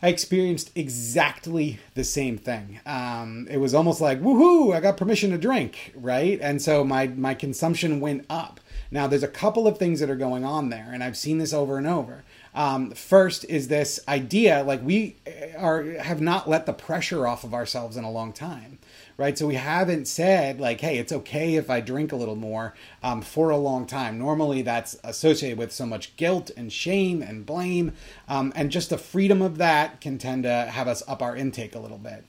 I 0.00 0.08
experienced 0.08 0.70
exactly 0.76 1.80
the 1.94 2.04
same 2.04 2.38
thing. 2.38 2.78
Um, 2.86 3.48
it 3.50 3.56
was 3.56 3.74
almost 3.74 4.00
like, 4.00 4.20
woohoo, 4.20 4.74
I 4.74 4.80
got 4.80 4.96
permission 4.96 5.30
to 5.30 5.38
drink, 5.38 5.92
right? 5.96 6.38
And 6.40 6.62
so 6.62 6.84
my, 6.84 7.08
my 7.08 7.34
consumption 7.34 7.98
went 7.98 8.24
up. 8.30 8.60
Now, 8.92 9.08
there's 9.08 9.24
a 9.24 9.28
couple 9.28 9.66
of 9.66 9.76
things 9.76 9.98
that 9.98 10.08
are 10.08 10.16
going 10.16 10.44
on 10.44 10.70
there, 10.70 10.90
and 10.92 11.02
I've 11.02 11.16
seen 11.16 11.38
this 11.38 11.52
over 11.52 11.78
and 11.78 11.86
over. 11.86 12.22
Um, 12.54 12.92
first 12.92 13.44
is 13.46 13.68
this 13.68 14.00
idea 14.08 14.62
like 14.62 14.82
we 14.82 15.16
are 15.56 15.84
have 16.00 16.20
not 16.20 16.48
let 16.48 16.66
the 16.66 16.72
pressure 16.72 17.26
off 17.26 17.44
of 17.44 17.54
ourselves 17.54 17.96
in 17.96 18.04
a 18.04 18.10
long 18.10 18.32
time 18.32 18.78
right? 19.18 19.36
So 19.36 19.48
we 19.48 19.56
haven't 19.56 20.06
said 20.06 20.60
like, 20.60 20.80
hey, 20.80 20.96
it's 20.96 21.12
okay 21.12 21.56
if 21.56 21.68
I 21.68 21.80
drink 21.80 22.12
a 22.12 22.16
little 22.16 22.36
more 22.36 22.74
um, 23.02 23.20
for 23.20 23.50
a 23.50 23.58
long 23.58 23.84
time. 23.84 24.16
Normally, 24.16 24.62
that's 24.62 24.96
associated 25.04 25.58
with 25.58 25.72
so 25.72 25.84
much 25.84 26.16
guilt 26.16 26.50
and 26.56 26.72
shame 26.72 27.20
and 27.20 27.44
blame, 27.44 27.92
um, 28.28 28.52
and 28.56 28.70
just 28.70 28.88
the 28.88 28.96
freedom 28.96 29.42
of 29.42 29.58
that 29.58 30.00
can 30.00 30.16
tend 30.16 30.44
to 30.44 30.70
have 30.72 30.88
us 30.88 31.02
up 31.06 31.20
our 31.20 31.36
intake 31.36 31.74
a 31.74 31.80
little 31.80 31.98
bit. 31.98 32.24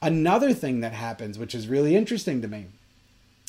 Another 0.00 0.52
thing 0.52 0.80
that 0.80 0.92
happens, 0.92 1.38
which 1.38 1.54
is 1.54 1.66
really 1.66 1.96
interesting 1.96 2.42
to 2.42 2.48
me, 2.48 2.66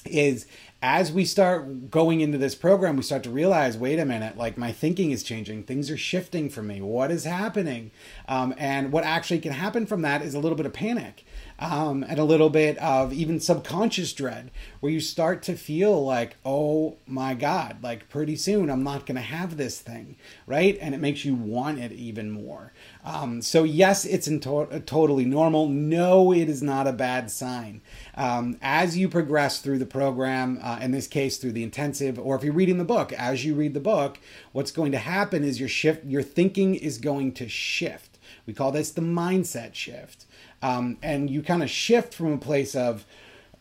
is 0.05 0.47
as 0.87 1.11
we 1.11 1.25
start 1.25 1.89
going 1.89 2.21
into 2.21 2.37
this 2.37 2.53
program, 2.53 2.95
we 2.95 3.01
start 3.01 3.23
to 3.23 3.31
realize, 3.31 3.75
wait 3.75 3.97
a 3.97 4.05
minute, 4.05 4.37
like 4.37 4.55
my 4.55 4.71
thinking 4.71 5.09
is 5.09 5.23
changing. 5.23 5.63
Things 5.63 5.89
are 5.89 5.97
shifting 5.97 6.47
for 6.47 6.61
me. 6.61 6.79
What 6.79 7.09
is 7.09 7.23
happening? 7.23 7.89
Um, 8.27 8.53
and 8.55 8.91
what 8.91 9.03
actually 9.03 9.39
can 9.39 9.51
happen 9.53 9.87
from 9.87 10.03
that 10.03 10.21
is 10.21 10.35
a 10.35 10.39
little 10.39 10.55
bit 10.55 10.67
of 10.67 10.73
panic. 10.73 11.25
um, 11.57 12.03
and 12.07 12.19
a 12.19 12.23
little 12.23 12.49
bit 12.49 12.77
of 12.79 13.13
even 13.13 13.39
subconscious 13.39 14.11
dread, 14.13 14.51
where 14.81 14.91
you 14.91 14.99
start 14.99 15.41
to 15.43 15.55
feel 15.55 16.03
like, 16.03 16.35
oh 16.43 16.97
my 17.07 17.33
God, 17.33 17.77
like 17.81 18.09
pretty 18.09 18.35
soon 18.35 18.69
I'm 18.69 18.83
not 18.83 19.05
going 19.05 19.15
to 19.15 19.21
have 19.21 19.55
this 19.55 19.79
thing, 19.79 20.17
right? 20.47 20.77
And 20.81 20.93
it 20.93 20.99
makes 20.99 21.23
you 21.23 21.33
want 21.33 21.79
it 21.79 21.91
even 21.93 22.29
more. 22.29 22.73
Um, 23.03 23.41
so, 23.41 23.63
yes, 23.63 24.03
it's 24.05 24.25
to- 24.27 24.83
totally 24.85 25.25
normal. 25.25 25.67
No, 25.67 26.33
it 26.33 26.49
is 26.49 26.61
not 26.61 26.87
a 26.87 26.93
bad 26.93 27.31
sign. 27.31 27.81
Um, 28.15 28.57
as 28.61 28.97
you 28.97 29.07
progress 29.07 29.61
through 29.61 29.79
the 29.79 29.85
program, 29.85 30.59
uh, 30.75 30.83
in 30.83 30.91
this 30.91 31.07
case 31.07 31.37
through 31.37 31.51
the 31.51 31.63
intensive, 31.63 32.19
or 32.19 32.35
if 32.35 32.43
you're 32.43 32.53
reading 32.53 32.77
the 32.77 32.83
book, 32.83 33.13
as 33.13 33.45
you 33.45 33.55
read 33.55 33.73
the 33.73 33.79
book, 33.79 34.19
what's 34.51 34.71
going 34.71 34.91
to 34.91 34.97
happen 34.97 35.43
is 35.43 35.59
your 35.59 35.69
shift, 35.69 36.05
your 36.05 36.23
thinking 36.23 36.75
is 36.75 36.97
going 36.97 37.31
to 37.33 37.47
shift. 37.47 38.17
We 38.45 38.53
call 38.53 38.71
this 38.71 38.91
the 38.91 39.01
mindset 39.01 39.73
shift. 39.73 40.25
Um, 40.61 40.97
and 41.01 41.29
you 41.29 41.43
kind 41.43 41.63
of 41.63 41.69
shift 41.69 42.13
from 42.13 42.33
a 42.33 42.37
place 42.37 42.75
of, 42.75 43.05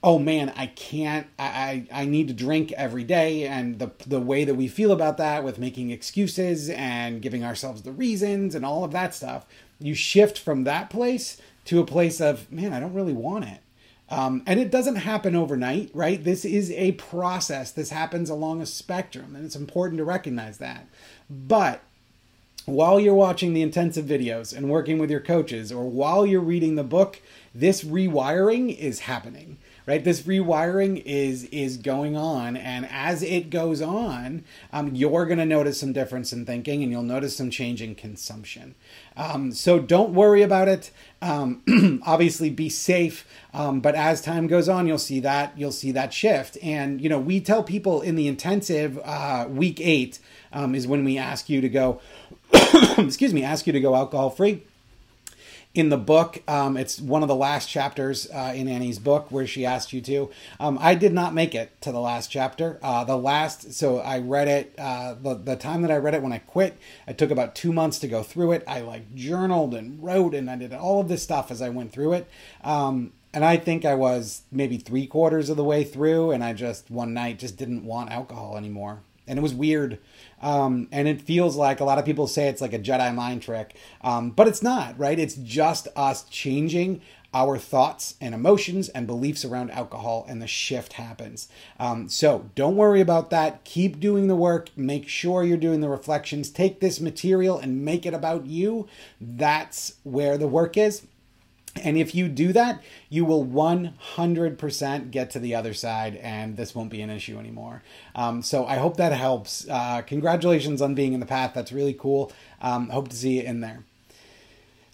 oh 0.03 0.19
man, 0.19 0.53
I 0.57 0.67
can't, 0.67 1.27
I, 1.39 1.87
I, 1.93 2.03
I 2.03 2.05
need 2.05 2.29
to 2.29 2.35
drink 2.35 2.73
every 2.73 3.05
day. 3.05 3.47
And 3.47 3.79
the, 3.79 3.91
the 4.07 4.21
way 4.21 4.45
that 4.45 4.55
we 4.55 4.69
feel 4.69 4.93
about 4.93 5.17
that 5.19 5.45
with 5.45 5.59
making 5.59 5.91
excuses 5.91 6.71
and 6.71 7.23
giving 7.23 7.45
ourselves 7.45 7.83
the 7.83 7.93
reasons 7.93 8.55
and 8.55 8.65
all 8.65 8.85
of 8.85 8.93
that 8.93 9.15
stuff, 9.15 9.47
you 9.79 9.95
shift 9.95 10.39
from 10.39 10.65
that 10.65 10.91
place 10.91 11.41
to 11.67 11.81
a 11.81 11.87
place 11.87 12.21
of, 12.21 12.51
man, 12.53 12.73
I 12.73 12.81
don't 12.81 12.95
really 12.95 13.15
want 13.15 13.47
it. 13.47 13.61
Um, 14.11 14.43
and 14.47 14.61
it 14.61 14.71
doesn't 14.71 14.97
happen 14.97 15.35
overnight, 15.35 15.91
right? 15.95 16.23
This 16.23 16.45
is 16.45 16.71
a 16.73 16.93
process. 16.93 17.71
This 17.71 17.91
happens 17.91 18.29
along 18.29 18.61
a 18.61 18.67
spectrum, 18.67 19.35
and 19.35 19.45
it's 19.45 19.57
important 19.57 19.99
to 19.99 20.05
recognize 20.05 20.59
that. 20.59 20.87
But 21.31 21.81
while 22.67 23.01
you're 23.01 23.15
watching 23.15 23.55
the 23.55 23.63
intensive 23.63 24.05
videos 24.05 24.57
and 24.57 24.69
working 24.69 24.99
with 24.99 25.11
your 25.11 25.21
coaches, 25.21 25.73
or 25.73 25.85
while 25.89 26.27
you're 26.27 26.41
reading 26.41 26.75
the 26.75 26.85
book, 26.85 27.21
this 27.55 27.85
rewiring 27.85 28.77
is 28.77 29.01
happening 29.01 29.59
right? 29.87 30.03
This 30.03 30.23
rewiring 30.23 31.03
is 31.05 31.45
is 31.45 31.77
going 31.77 32.17
on 32.17 32.57
and 32.57 32.87
as 32.91 33.23
it 33.23 33.51
goes 33.51 33.83
on 33.83 34.45
um, 34.73 34.95
you're 34.95 35.27
going 35.27 35.39
to 35.39 35.45
notice 35.45 35.79
some 35.81 35.93
difference 35.93 36.33
in 36.33 36.47
thinking 36.47 36.83
and 36.83 36.91
you'll 36.91 37.03
notice 37.03 37.37
some 37.37 37.51
change 37.51 37.83
in 37.83 37.95
consumption. 37.95 38.75
Um, 39.17 39.53
so 39.53 39.79
don't 39.79 40.15
worry 40.15 40.43
about 40.43 40.69
it. 40.69 40.91
Um, 41.23 42.01
obviously 42.07 42.51
be 42.51 42.69
safe 42.69 43.27
um, 43.53 43.81
but 43.81 43.95
as 43.95 44.21
time 44.21 44.47
goes 44.47 44.69
on 44.69 44.87
you'll 44.87 44.99
see 44.99 45.21
that 45.21 45.53
you'll 45.57 45.73
see 45.73 45.93
that 45.93 46.13
shift. 46.13 46.57
And 46.63 47.01
you 47.01 47.09
know 47.09 47.19
we 47.19 47.41
tell 47.41 47.63
people 47.63 48.01
in 48.01 48.17
the 48.17 48.29
intensive 48.29 48.99
uh, 49.05 49.47
week 49.49 49.81
eight 49.81 50.19
um, 50.53 50.75
is 50.75 50.87
when 50.87 51.05
we 51.05 51.19
ask 51.19 51.49
you 51.49 51.61
to 51.61 51.69
go 51.69 52.01
excuse 52.99 53.35
me 53.35 53.43
ask 53.43 53.67
you 53.67 53.73
to 53.73 53.81
go 53.81 53.95
alcohol 53.95 54.31
free 54.31 54.63
in 55.75 55.89
the 55.89 55.99
book. 55.99 56.41
Um, 56.47 56.77
it's 56.77 57.01
one 57.01 57.23
of 57.23 57.29
the 57.29 57.35
last 57.35 57.69
chapters 57.69 58.29
uh, 58.31 58.53
in 58.55 58.69
Annie's 58.69 58.99
book 58.99 59.31
where 59.31 59.47
she 59.47 59.67
asked 59.67 59.93
you 59.93 60.01
to. 60.03 60.31
Um, 60.61 60.79
I 60.81 60.95
did 60.95 61.13
not 61.13 61.35
make 61.35 61.55
it 61.55 61.81
to 61.83 61.91
the 61.91 62.01
last 62.01 62.31
chapter. 62.31 62.79
Uh, 62.83 63.05
the 63.05 63.19
last, 63.19 63.73
so 63.73 63.99
I 63.99 64.21
read 64.21 64.49
it. 64.49 64.75
Uh, 64.79 65.15
the 65.21 65.35
the 65.35 65.57
time 65.57 65.83
that 65.83 65.91
I 65.91 65.97
read 65.97 66.15
it 66.15 66.23
when 66.23 66.33
I 66.33 66.39
quit, 66.39 66.79
I 67.07 67.13
took 67.13 67.31
about 67.31 67.55
two 67.55 67.73
months 67.73 67.99
to 68.01 68.09
go 68.09 68.23
through 68.23 68.53
it. 68.53 68.65
I 68.69 68.81
like 68.81 69.15
journaled 69.15 69.75
and 69.75 70.03
wrote 70.03 70.35
and 70.35 70.49
I 70.49 70.57
did 70.57 70.73
all 70.73 71.01
of 71.01 71.09
this 71.09 71.23
stuff 71.23 71.51
as 71.51 71.61
I 71.61 71.69
went 71.69 71.93
through 71.93 72.15
it. 72.15 72.29
Um, 72.63 73.13
and 73.33 73.45
I 73.45 73.57
think 73.57 73.85
I 73.85 73.95
was 73.95 74.43
maybe 74.53 74.77
three 74.77 75.09
quarters 75.09 75.51
of 75.51 75.57
the 75.57 75.65
way 75.65 75.83
through, 75.83 76.31
and 76.31 76.45
I 76.45 76.53
just 76.53 76.89
one 76.89 77.13
night 77.13 77.41
just 77.41 77.57
didn't 77.57 77.85
want 77.85 78.13
alcohol 78.13 78.57
anymore, 78.57 79.01
and 79.27 79.39
it 79.39 79.43
was 79.43 79.53
weird. 79.53 79.99
Um, 80.45 80.89
and 80.93 81.09
it 81.09 81.23
feels 81.23 81.57
like 81.57 81.81
a 81.81 81.85
lot 81.85 81.99
of 81.99 82.05
people 82.05 82.27
say 82.27 82.49
it's 82.49 82.61
like 82.61 82.75
a 82.75 82.79
Jedi 82.79 83.15
mind 83.15 83.41
trick, 83.41 83.75
um, 84.03 84.31
but 84.31 84.47
it's 84.47 84.63
not, 84.63 84.97
right? 84.99 85.19
It's 85.19 85.37
just 85.37 85.89
us 85.97 86.25
changing 86.25 87.01
our 87.33 87.57
thoughts 87.57 88.15
and 88.21 88.35
emotions 88.35 88.91
and 88.91 89.07
beliefs 89.07 89.45
around 89.45 89.71
alcohol, 89.71 90.27
and 90.29 90.43
the 90.43 90.47
shift 90.47 90.93
happens. 90.93 91.49
Um, 91.81 92.11
so 92.11 92.51
don't 92.55 92.77
worry 92.77 93.01
about 93.01 93.31
that. 93.31 93.65
Keep 93.65 94.01
doing 94.01 94.29
the 94.29 94.37
work. 94.37 94.69
Make 94.77 95.09
sure 95.09 95.43
you're 95.43 95.57
doing 95.57 95.81
the 95.81 95.89
reflections. 95.89 96.51
Take 96.51 96.79
this 96.79 97.01
material 97.01 97.59
and 97.59 97.83
make 97.83 98.05
it 98.05 98.13
about 98.15 98.45
you. 98.45 98.87
That's 99.21 99.95
where 100.05 100.37
the 100.37 100.47
work 100.47 100.77
is. 100.77 101.07
And 101.83 101.99
if 101.99 102.15
you 102.15 102.29
do 102.29 102.53
that, 102.53 102.83
you 103.09 103.25
will 103.25 103.45
100% 103.45 105.11
get 105.11 105.31
to 105.31 105.39
the 105.39 105.55
other 105.55 105.75
side, 105.75 106.17
and 106.17 106.57
this 106.57 106.75
won't 106.75 106.91
be 106.91 107.03
an 107.03 107.11
issue 107.11 107.39
anymore. 107.39 107.83
Um, 108.15 108.43
so 108.43 108.65
I 108.65 108.77
hope 108.77 108.97
that 108.97 109.13
helps. 109.13 109.69
Uh, 109.69 110.03
congratulations 110.03 110.81
on 110.81 110.95
being 110.95 111.15
in 111.15 111.21
the 111.21 111.27
path. 111.27 111.53
That's 111.55 111.73
really 111.73 111.95
cool. 111.95 112.33
Um, 112.61 112.91
hope 112.91 113.09
to 113.09 113.17
see 113.17 113.39
you 113.39 113.43
in 113.43 113.61
there. 113.61 113.83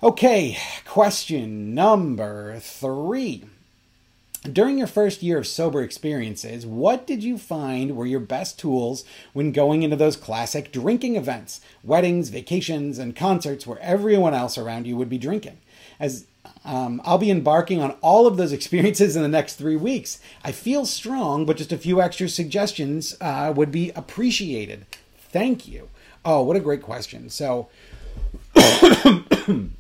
Okay, 0.02 0.56
question 0.86 1.74
number 1.74 2.58
three. 2.60 3.44
During 4.50 4.78
your 4.78 4.86
first 4.86 5.22
year 5.22 5.36
of 5.36 5.46
sober 5.46 5.82
experiences, 5.82 6.64
what 6.64 7.06
did 7.06 7.22
you 7.22 7.36
find 7.36 7.94
were 7.94 8.06
your 8.06 8.20
best 8.20 8.58
tools 8.58 9.04
when 9.34 9.52
going 9.52 9.82
into 9.82 9.96
those 9.96 10.16
classic 10.16 10.72
drinking 10.72 11.16
events, 11.16 11.60
weddings, 11.84 12.30
vacations, 12.30 12.98
and 12.98 13.14
concerts 13.14 13.66
where 13.66 13.78
everyone 13.80 14.32
else 14.32 14.56
around 14.56 14.86
you 14.86 14.96
would 14.96 15.10
be 15.10 15.18
drinking? 15.18 15.58
As 15.98 16.24
um, 16.64 17.00
I'll 17.04 17.18
be 17.18 17.30
embarking 17.30 17.80
on 17.80 17.92
all 18.00 18.26
of 18.26 18.36
those 18.36 18.52
experiences 18.52 19.16
in 19.16 19.22
the 19.22 19.28
next 19.28 19.54
three 19.56 19.76
weeks. 19.76 20.20
I 20.44 20.52
feel 20.52 20.84
strong, 20.86 21.46
but 21.46 21.56
just 21.56 21.72
a 21.72 21.78
few 21.78 22.00
extra 22.00 22.28
suggestions 22.28 23.16
uh, 23.20 23.52
would 23.54 23.72
be 23.72 23.90
appreciated. 23.90 24.86
Thank 25.18 25.66
you. 25.68 25.88
Oh, 26.24 26.42
what 26.42 26.56
a 26.56 26.60
great 26.60 26.82
question. 26.82 27.30
So, 27.30 27.68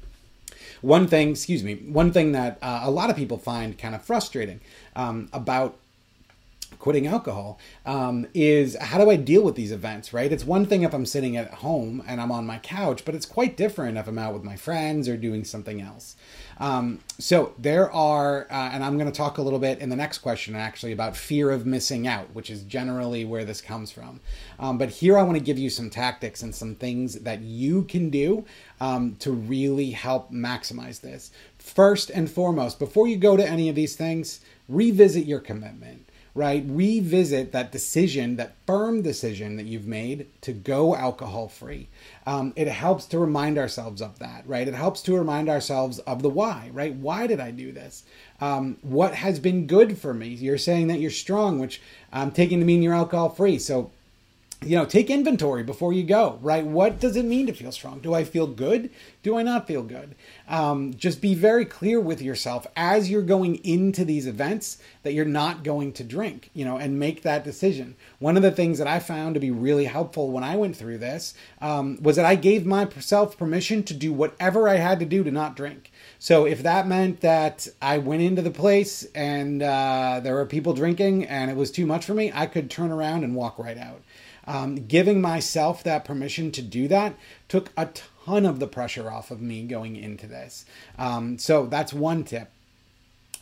one 0.80 1.06
thing, 1.06 1.30
excuse 1.30 1.62
me, 1.62 1.74
one 1.74 2.12
thing 2.12 2.32
that 2.32 2.58
uh, 2.62 2.80
a 2.82 2.90
lot 2.90 3.10
of 3.10 3.16
people 3.16 3.36
find 3.36 3.76
kind 3.76 3.94
of 3.94 4.02
frustrating 4.02 4.60
um, 4.96 5.28
about 5.32 5.76
quitting 6.80 7.06
alcohol 7.06 7.58
um, 7.86 8.26
is 8.34 8.76
how 8.80 8.98
do 8.98 9.10
I 9.10 9.16
deal 9.16 9.42
with 9.42 9.54
these 9.54 9.70
events, 9.70 10.12
right? 10.12 10.32
It's 10.32 10.44
one 10.44 10.66
thing 10.66 10.82
if 10.82 10.92
I'm 10.92 11.06
sitting 11.06 11.36
at 11.36 11.54
home 11.54 12.02
and 12.06 12.20
I'm 12.20 12.32
on 12.32 12.46
my 12.46 12.58
couch, 12.58 13.04
but 13.04 13.14
it's 13.14 13.26
quite 13.26 13.56
different 13.56 13.98
if 13.98 14.08
I'm 14.08 14.18
out 14.18 14.34
with 14.34 14.42
my 14.42 14.56
friends 14.56 15.08
or 15.08 15.16
doing 15.16 15.44
something 15.44 15.80
else. 15.80 16.16
Um, 16.58 17.00
so 17.18 17.54
there 17.58 17.90
are, 17.90 18.46
uh, 18.50 18.70
and 18.72 18.84
I'm 18.84 18.98
going 18.98 19.10
to 19.10 19.16
talk 19.16 19.38
a 19.38 19.42
little 19.42 19.58
bit 19.58 19.78
in 19.78 19.88
the 19.88 19.96
next 19.96 20.18
question 20.18 20.54
actually 20.54 20.92
about 20.92 21.16
fear 21.16 21.50
of 21.50 21.64
missing 21.64 22.06
out, 22.06 22.34
which 22.34 22.50
is 22.50 22.62
generally 22.64 23.24
where 23.24 23.44
this 23.44 23.60
comes 23.60 23.90
from. 23.90 24.20
Um, 24.58 24.76
but 24.76 24.90
here 24.90 25.16
I 25.18 25.22
want 25.22 25.38
to 25.38 25.44
give 25.44 25.58
you 25.58 25.70
some 25.70 25.88
tactics 25.88 26.42
and 26.42 26.54
some 26.54 26.74
things 26.74 27.14
that 27.20 27.40
you 27.40 27.84
can 27.84 28.10
do 28.10 28.44
um, 28.80 29.16
to 29.20 29.32
really 29.32 29.90
help 29.92 30.30
maximize 30.30 31.00
this. 31.00 31.30
First 31.58 32.10
and 32.10 32.30
foremost, 32.30 32.78
before 32.78 33.06
you 33.06 33.16
go 33.16 33.36
to 33.36 33.46
any 33.46 33.68
of 33.68 33.74
these 33.74 33.96
things, 33.96 34.40
revisit 34.68 35.24
your 35.24 35.40
commitment 35.40 36.09
right? 36.34 36.64
Revisit 36.66 37.52
that 37.52 37.72
decision, 37.72 38.36
that 38.36 38.54
firm 38.66 39.02
decision 39.02 39.56
that 39.56 39.66
you've 39.66 39.86
made 39.86 40.28
to 40.42 40.52
go 40.52 40.94
alcohol 40.94 41.48
free. 41.48 41.88
Um, 42.26 42.52
it 42.56 42.68
helps 42.68 43.06
to 43.06 43.18
remind 43.18 43.58
ourselves 43.58 44.00
of 44.00 44.18
that, 44.20 44.46
right? 44.46 44.68
It 44.68 44.74
helps 44.74 45.02
to 45.02 45.16
remind 45.16 45.48
ourselves 45.48 45.98
of 46.00 46.22
the 46.22 46.30
why, 46.30 46.70
right? 46.72 46.94
Why 46.94 47.26
did 47.26 47.40
I 47.40 47.50
do 47.50 47.72
this? 47.72 48.04
Um, 48.40 48.78
what 48.82 49.14
has 49.14 49.38
been 49.40 49.66
good 49.66 49.98
for 49.98 50.14
me? 50.14 50.28
You're 50.28 50.58
saying 50.58 50.86
that 50.88 51.00
you're 51.00 51.10
strong, 51.10 51.58
which 51.58 51.80
I'm 52.12 52.30
taking 52.30 52.60
to 52.60 52.66
mean 52.66 52.82
you're 52.82 52.94
alcohol 52.94 53.28
free. 53.28 53.58
So 53.58 53.90
you 54.62 54.76
know, 54.76 54.84
take 54.84 55.08
inventory 55.08 55.62
before 55.62 55.94
you 55.94 56.02
go, 56.02 56.38
right? 56.42 56.66
What 56.66 57.00
does 57.00 57.16
it 57.16 57.24
mean 57.24 57.46
to 57.46 57.54
feel 57.54 57.72
strong? 57.72 58.00
Do 58.00 58.12
I 58.12 58.24
feel 58.24 58.46
good? 58.46 58.90
Do 59.22 59.38
I 59.38 59.42
not 59.42 59.66
feel 59.66 59.82
good? 59.82 60.14
Um, 60.48 60.92
just 60.92 61.22
be 61.22 61.34
very 61.34 61.64
clear 61.64 61.98
with 61.98 62.20
yourself 62.20 62.66
as 62.76 63.10
you're 63.10 63.22
going 63.22 63.56
into 63.64 64.04
these 64.04 64.26
events 64.26 64.76
that 65.02 65.14
you're 65.14 65.24
not 65.24 65.64
going 65.64 65.92
to 65.94 66.04
drink, 66.04 66.50
you 66.52 66.66
know, 66.66 66.76
and 66.76 66.98
make 66.98 67.22
that 67.22 67.42
decision. 67.42 67.96
One 68.18 68.36
of 68.36 68.42
the 68.42 68.50
things 68.50 68.76
that 68.76 68.86
I 68.86 68.98
found 68.98 69.32
to 69.32 69.40
be 69.40 69.50
really 69.50 69.86
helpful 69.86 70.30
when 70.30 70.44
I 70.44 70.56
went 70.56 70.76
through 70.76 70.98
this 70.98 71.32
um, 71.62 71.96
was 72.02 72.16
that 72.16 72.26
I 72.26 72.34
gave 72.34 72.66
myself 72.66 73.38
permission 73.38 73.82
to 73.84 73.94
do 73.94 74.12
whatever 74.12 74.68
I 74.68 74.76
had 74.76 74.98
to 75.00 75.06
do 75.06 75.24
to 75.24 75.30
not 75.30 75.56
drink. 75.56 75.90
So 76.18 76.44
if 76.44 76.62
that 76.64 76.86
meant 76.86 77.22
that 77.22 77.66
I 77.80 77.96
went 77.96 78.20
into 78.20 78.42
the 78.42 78.50
place 78.50 79.06
and 79.14 79.62
uh, 79.62 80.20
there 80.22 80.34
were 80.34 80.44
people 80.44 80.74
drinking 80.74 81.24
and 81.24 81.50
it 81.50 81.56
was 81.56 81.70
too 81.70 81.86
much 81.86 82.04
for 82.04 82.12
me, 82.12 82.30
I 82.34 82.44
could 82.44 82.70
turn 82.70 82.90
around 82.90 83.24
and 83.24 83.34
walk 83.34 83.58
right 83.58 83.78
out. 83.78 84.02
Um, 84.50 84.74
giving 84.88 85.20
myself 85.20 85.84
that 85.84 86.04
permission 86.04 86.50
to 86.52 86.60
do 86.60 86.88
that 86.88 87.14
took 87.46 87.70
a 87.76 87.86
ton 87.86 88.44
of 88.44 88.58
the 88.58 88.66
pressure 88.66 89.08
off 89.08 89.30
of 89.30 89.40
me 89.40 89.62
going 89.62 89.94
into 89.94 90.26
this. 90.26 90.64
Um, 90.98 91.38
so 91.38 91.66
that's 91.66 91.92
one 91.92 92.24
tip. 92.24 92.50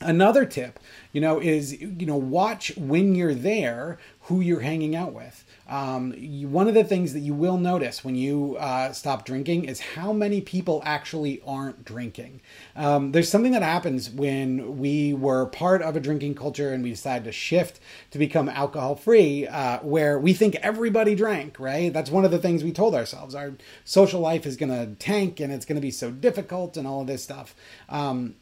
Another 0.02 0.44
tip, 0.44 0.78
you 1.14 1.22
know, 1.22 1.40
is 1.40 1.80
you 1.80 2.04
know 2.04 2.18
watch 2.18 2.76
when 2.76 3.14
you're 3.14 3.34
there 3.34 3.98
who 4.24 4.40
you're 4.42 4.60
hanging 4.60 4.94
out 4.94 5.14
with. 5.14 5.46
Um, 5.68 6.14
you, 6.16 6.48
one 6.48 6.66
of 6.68 6.74
the 6.74 6.84
things 6.84 7.12
that 7.12 7.20
you 7.20 7.34
will 7.34 7.58
notice 7.58 8.04
when 8.04 8.16
you 8.16 8.56
uh, 8.58 8.92
stop 8.92 9.24
drinking 9.24 9.64
is 9.64 9.80
how 9.80 10.12
many 10.12 10.40
people 10.40 10.82
actually 10.84 11.42
aren't 11.46 11.84
drinking. 11.84 12.40
Um, 12.74 13.12
there's 13.12 13.28
something 13.28 13.52
that 13.52 13.62
happens 13.62 14.08
when 14.10 14.78
we 14.78 15.12
were 15.12 15.46
part 15.46 15.82
of 15.82 15.96
a 15.96 16.00
drinking 16.00 16.34
culture 16.36 16.72
and 16.72 16.82
we 16.82 16.90
decided 16.90 17.24
to 17.24 17.32
shift 17.32 17.80
to 18.10 18.18
become 18.18 18.48
alcohol 18.48 18.96
free, 18.96 19.46
uh, 19.46 19.78
where 19.80 20.18
we 20.18 20.32
think 20.32 20.56
everybody 20.56 21.14
drank, 21.14 21.60
right? 21.60 21.92
That's 21.92 22.10
one 22.10 22.24
of 22.24 22.30
the 22.30 22.38
things 22.38 22.64
we 22.64 22.72
told 22.72 22.94
ourselves. 22.94 23.34
Our 23.34 23.52
social 23.84 24.20
life 24.20 24.46
is 24.46 24.56
going 24.56 24.72
to 24.72 24.94
tank 24.94 25.40
and 25.40 25.52
it's 25.52 25.66
going 25.66 25.76
to 25.76 25.82
be 25.82 25.90
so 25.90 26.10
difficult 26.10 26.76
and 26.76 26.86
all 26.86 27.02
of 27.02 27.06
this 27.06 27.22
stuff. 27.22 27.54
Um, 27.88 28.36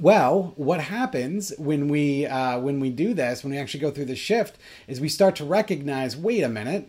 well, 0.00 0.52
what 0.56 0.80
happens 0.80 1.52
when 1.58 1.88
we 1.88 2.26
uh, 2.26 2.58
when 2.58 2.80
we 2.80 2.90
do 2.90 3.14
this, 3.14 3.42
when 3.42 3.52
we 3.52 3.58
actually 3.58 3.80
go 3.80 3.90
through 3.90 4.06
the 4.06 4.16
shift, 4.16 4.56
is 4.86 5.00
we 5.00 5.08
start 5.08 5.36
to 5.36 5.44
recognize, 5.44 6.16
wait 6.16 6.42
a 6.42 6.48
minute, 6.48 6.88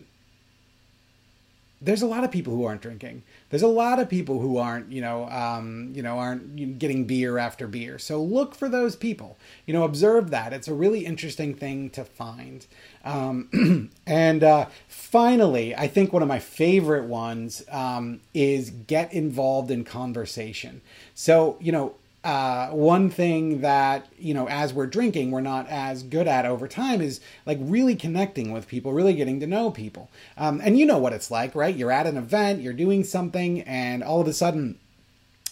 there's 1.80 2.02
a 2.02 2.06
lot 2.06 2.24
of 2.24 2.30
people 2.30 2.54
who 2.54 2.64
aren't 2.64 2.80
drinking. 2.80 3.22
There's 3.50 3.62
a 3.62 3.68
lot 3.68 3.98
of 3.98 4.08
people 4.08 4.40
who 4.40 4.56
aren't, 4.56 4.90
you 4.90 5.02
know, 5.02 5.28
um, 5.28 5.92
you 5.94 6.02
know, 6.02 6.18
aren't 6.18 6.78
getting 6.78 7.04
beer 7.04 7.36
after 7.36 7.66
beer. 7.68 7.98
So 7.98 8.22
look 8.22 8.54
for 8.54 8.68
those 8.68 8.96
people. 8.96 9.36
You 9.66 9.74
know, 9.74 9.84
observe 9.84 10.30
that. 10.30 10.52
It's 10.52 10.68
a 10.68 10.74
really 10.74 11.04
interesting 11.04 11.54
thing 11.54 11.90
to 11.90 12.04
find. 12.04 12.66
Um, 13.04 13.90
and 14.06 14.42
uh, 14.42 14.66
finally, 14.88 15.76
I 15.76 15.86
think 15.86 16.12
one 16.12 16.22
of 16.22 16.28
my 16.28 16.38
favorite 16.38 17.04
ones 17.04 17.62
um, 17.70 18.20
is 18.32 18.70
get 18.70 19.12
involved 19.12 19.70
in 19.70 19.84
conversation. 19.84 20.80
So 21.14 21.58
you 21.60 21.72
know, 21.72 21.94
uh, 22.26 22.70
one 22.70 23.08
thing 23.08 23.60
that 23.60 24.08
you 24.18 24.34
know 24.34 24.48
as 24.48 24.74
we're 24.74 24.86
drinking 24.86 25.30
we're 25.30 25.40
not 25.40 25.68
as 25.68 26.02
good 26.02 26.26
at 26.26 26.44
over 26.44 26.66
time 26.66 27.00
is 27.00 27.20
like 27.46 27.56
really 27.60 27.94
connecting 27.94 28.50
with 28.50 28.66
people 28.66 28.92
really 28.92 29.14
getting 29.14 29.38
to 29.38 29.46
know 29.46 29.70
people 29.70 30.10
um, 30.36 30.60
and 30.64 30.76
you 30.76 30.84
know 30.84 30.98
what 30.98 31.12
it's 31.12 31.30
like 31.30 31.54
right 31.54 31.76
you're 31.76 31.92
at 31.92 32.04
an 32.04 32.16
event 32.16 32.60
you're 32.60 32.72
doing 32.72 33.04
something 33.04 33.60
and 33.60 34.02
all 34.02 34.20
of 34.20 34.26
a 34.26 34.32
sudden 34.32 34.76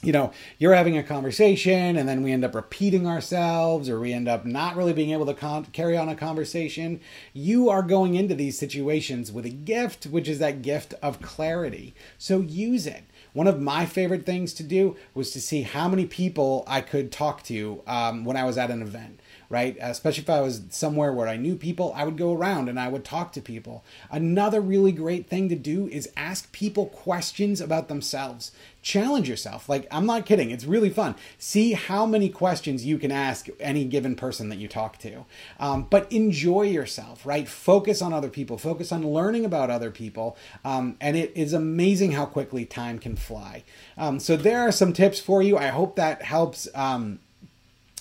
you 0.02 0.12
know, 0.12 0.33
you're 0.59 0.75
having 0.75 0.99
a 0.99 1.02
conversation 1.02 1.97
and 1.97 2.07
then 2.07 2.23
we 2.23 2.31
end 2.31 2.45
up 2.45 2.54
repeating 2.54 3.07
ourselves 3.07 3.88
or 3.88 3.99
we 3.99 4.12
end 4.12 4.28
up 4.28 4.45
not 4.45 4.76
really 4.76 4.93
being 4.93 5.12
able 5.12 5.25
to 5.25 5.33
con- 5.33 5.64
carry 5.66 5.97
on 5.97 6.11
a 6.11 6.14
conversation. 6.14 7.00
You 7.33 7.71
are 7.71 7.83
going 7.83 8.14
into 8.14 8.35
these 8.35 8.59
situations 8.59 9.33
with 9.33 9.47
a 9.47 9.50
gift, 9.50 10.04
which 10.04 10.28
is 10.28 10.40
that 10.40 10.61
gift 10.61 10.93
of 11.02 11.23
clarity. 11.23 11.95
So 12.19 12.40
use 12.40 12.87
it. 12.87 13.04
One 13.35 13.49
of 13.49 13.61
my 13.61 13.85
favorite 13.85 14.25
things 14.25 14.55
to 14.55 14.62
do 14.62 14.97
was 15.12 15.33
to 15.33 15.41
see 15.41 15.62
how 15.62 15.88
many 15.88 16.07
people 16.07 16.64
I 16.67 16.81
could 16.81 17.12
talk 17.12 17.43
to 17.45 17.83
um, 17.87 18.25
when 18.25 18.37
I 18.37 18.45
was 18.45 18.57
at 18.57 18.71
an 18.71 18.81
event 18.81 19.21
right? 19.54 19.76
Especially 19.80 20.25
if 20.25 20.30
I 20.30 20.40
was 20.40 20.62
somewhere 20.70 21.12
where 21.12 21.28
I 21.28 21.37
knew 21.37 21.54
people, 21.54 21.92
I 21.94 22.02
would 22.02 22.16
go 22.16 22.32
around 22.32 22.68
and 22.68 22.78
I 22.78 22.88
would 22.88 23.04
talk 23.04 23.30
to 23.34 23.40
people. 23.40 23.84
Another 24.11 24.61
really 24.61 24.90
great 24.90 25.28
thing 25.28 25.49
to 25.49 25.54
do 25.54 25.87
is 25.87 26.11
ask 26.16 26.50
people 26.50 26.87
questions 26.87 27.61
about 27.61 27.87
themselves. 27.87 28.50
Challenge 28.82 29.28
yourself. 29.28 29.68
Like, 29.68 29.87
I'm 29.92 30.06
not 30.06 30.26
kidding, 30.26 30.50
it's 30.50 30.64
really 30.64 30.90
fun. 30.90 31.14
See 31.38 31.75
how 31.75 32.04
many 32.04 32.30
questions 32.30 32.84
you 32.84 32.99
can 32.99 33.12
ask 33.12 33.46
any 33.61 33.84
given 33.84 34.16
person 34.16 34.49
that 34.49 34.58
you 34.58 34.66
talk 34.66 34.99
to. 34.99 35.25
Um, 35.61 35.87
but 35.88 36.11
enjoy 36.11 36.62
yourself, 36.62 37.25
right? 37.25 37.46
Focus 37.46 38.02
on 38.02 38.12
other 38.12 38.30
people, 38.30 38.58
focus 38.58 38.90
on 38.90 39.06
learning 39.06 39.44
about 39.44 39.70
other 39.70 39.92
people. 39.92 40.37
Um, 40.64 40.96
and 41.00 41.16
it 41.16 41.30
is 41.37 41.52
amazing 41.52 42.11
how 42.11 42.26
quickly 42.26 42.64
time 42.64 42.99
can 42.99 43.14
fly. 43.14 43.62
Um, 43.96 44.18
so, 44.18 44.37
there 44.37 44.62
are 44.62 44.73
some 44.73 44.92
tips 44.92 45.20
for 45.20 45.44
you. 45.44 45.56
I 45.56 45.68
hope 45.68 45.94
that 45.94 46.23
helps 46.23 46.66
um, 46.75 47.20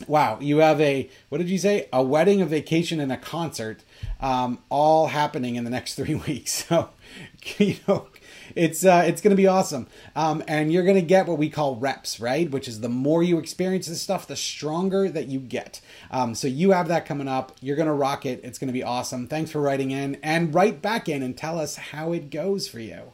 wow, 0.07 0.39
you 0.39 0.57
have 0.57 0.81
a 0.81 1.09
what 1.29 1.37
did 1.37 1.49
you 1.49 1.57
say? 1.57 1.87
A 1.93 2.01
wedding, 2.01 2.41
a 2.41 2.45
vacation, 2.45 2.99
and 2.99 3.11
a 3.11 3.17
concert, 3.17 3.83
um, 4.19 4.59
all 4.69 5.07
happening 5.07 5.55
in 5.55 5.63
the 5.63 5.69
next 5.69 5.95
three 5.95 6.15
weeks. 6.15 6.65
So, 6.67 6.89
you 7.57 7.77
know, 7.87 8.07
it's 8.55 8.85
uh, 8.85 9.03
it's 9.05 9.21
to 9.31 9.37
be 9.37 9.47
awesome, 9.47 9.87
um, 10.15 10.43
and 10.47 10.71
you're 10.71 10.83
to 10.95 11.01
get 11.01 11.27
what 11.27 11.37
we 11.37 11.49
call 11.49 11.75
reps, 11.75 12.19
right? 12.19 12.49
Which 12.49 12.67
is 12.67 12.81
the 12.81 12.89
more 12.89 13.23
you 13.23 13.37
experience 13.37 13.87
this 13.87 14.01
stuff, 14.01 14.27
the 14.27 14.35
stronger 14.35 15.09
that 15.09 15.27
you 15.27 15.39
get. 15.39 15.81
Um, 16.11 16.35
so 16.35 16.47
you 16.47 16.71
have 16.71 16.87
that 16.87 17.05
coming 17.05 17.27
up. 17.27 17.53
You're 17.61 17.77
to 17.87 17.93
rock 17.93 18.25
it. 18.25 18.41
It's 18.43 18.59
to 18.67 18.73
be 18.73 18.83
awesome. 18.83 19.27
Thanks 19.27 19.51
for 19.51 19.61
writing 19.61 19.91
in, 19.91 20.17
and 20.23 20.53
write 20.53 20.81
back 20.81 21.07
in 21.07 21.23
and 21.23 21.37
tell 21.37 21.59
us 21.59 21.75
how 21.75 22.11
it 22.13 22.29
goes 22.29 22.67
for 22.67 22.79
you. 22.79 23.13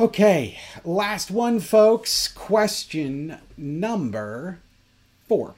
Okay, 0.00 0.58
last 0.84 1.30
one, 1.30 1.60
folks. 1.60 2.26
Question 2.26 3.38
number 3.56 4.58
four. 5.28 5.54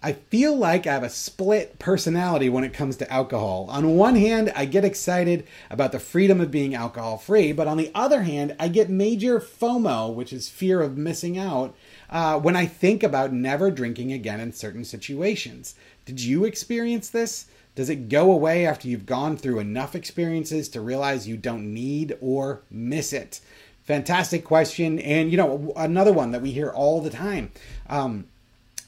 I 0.00 0.12
feel 0.12 0.56
like 0.56 0.86
I 0.86 0.92
have 0.92 1.02
a 1.02 1.10
split 1.10 1.80
personality 1.80 2.48
when 2.48 2.62
it 2.62 2.72
comes 2.72 2.96
to 2.98 3.12
alcohol. 3.12 3.66
On 3.68 3.96
one 3.96 4.14
hand, 4.14 4.52
I 4.54 4.64
get 4.64 4.84
excited 4.84 5.44
about 5.70 5.90
the 5.90 5.98
freedom 5.98 6.40
of 6.40 6.52
being 6.52 6.72
alcohol 6.72 7.18
free, 7.18 7.50
but 7.50 7.66
on 7.66 7.78
the 7.78 7.90
other 7.96 8.22
hand, 8.22 8.54
I 8.60 8.68
get 8.68 8.88
major 8.88 9.40
FOMO, 9.40 10.14
which 10.14 10.32
is 10.32 10.48
fear 10.48 10.82
of 10.82 10.96
missing 10.96 11.36
out, 11.36 11.74
uh, 12.10 12.38
when 12.38 12.54
I 12.54 12.66
think 12.66 13.02
about 13.02 13.32
never 13.32 13.72
drinking 13.72 14.12
again 14.12 14.38
in 14.38 14.52
certain 14.52 14.84
situations. 14.84 15.74
Did 16.04 16.20
you 16.20 16.44
experience 16.44 17.10
this? 17.10 17.46
Does 17.74 17.90
it 17.90 18.08
go 18.08 18.30
away 18.30 18.66
after 18.66 18.86
you've 18.86 19.06
gone 19.06 19.36
through 19.36 19.58
enough 19.58 19.96
experiences 19.96 20.68
to 20.70 20.80
realize 20.80 21.26
you 21.26 21.36
don't 21.36 21.74
need 21.74 22.16
or 22.20 22.62
miss 22.70 23.12
it? 23.12 23.40
Fantastic 23.82 24.44
question. 24.44 25.00
And, 25.00 25.30
you 25.30 25.36
know, 25.36 25.72
another 25.74 26.12
one 26.12 26.30
that 26.30 26.42
we 26.42 26.52
hear 26.52 26.70
all 26.70 27.00
the 27.00 27.10
time. 27.10 27.50
Um, 27.88 28.26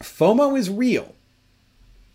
FOMO 0.03 0.59
is 0.59 0.71
real, 0.71 1.15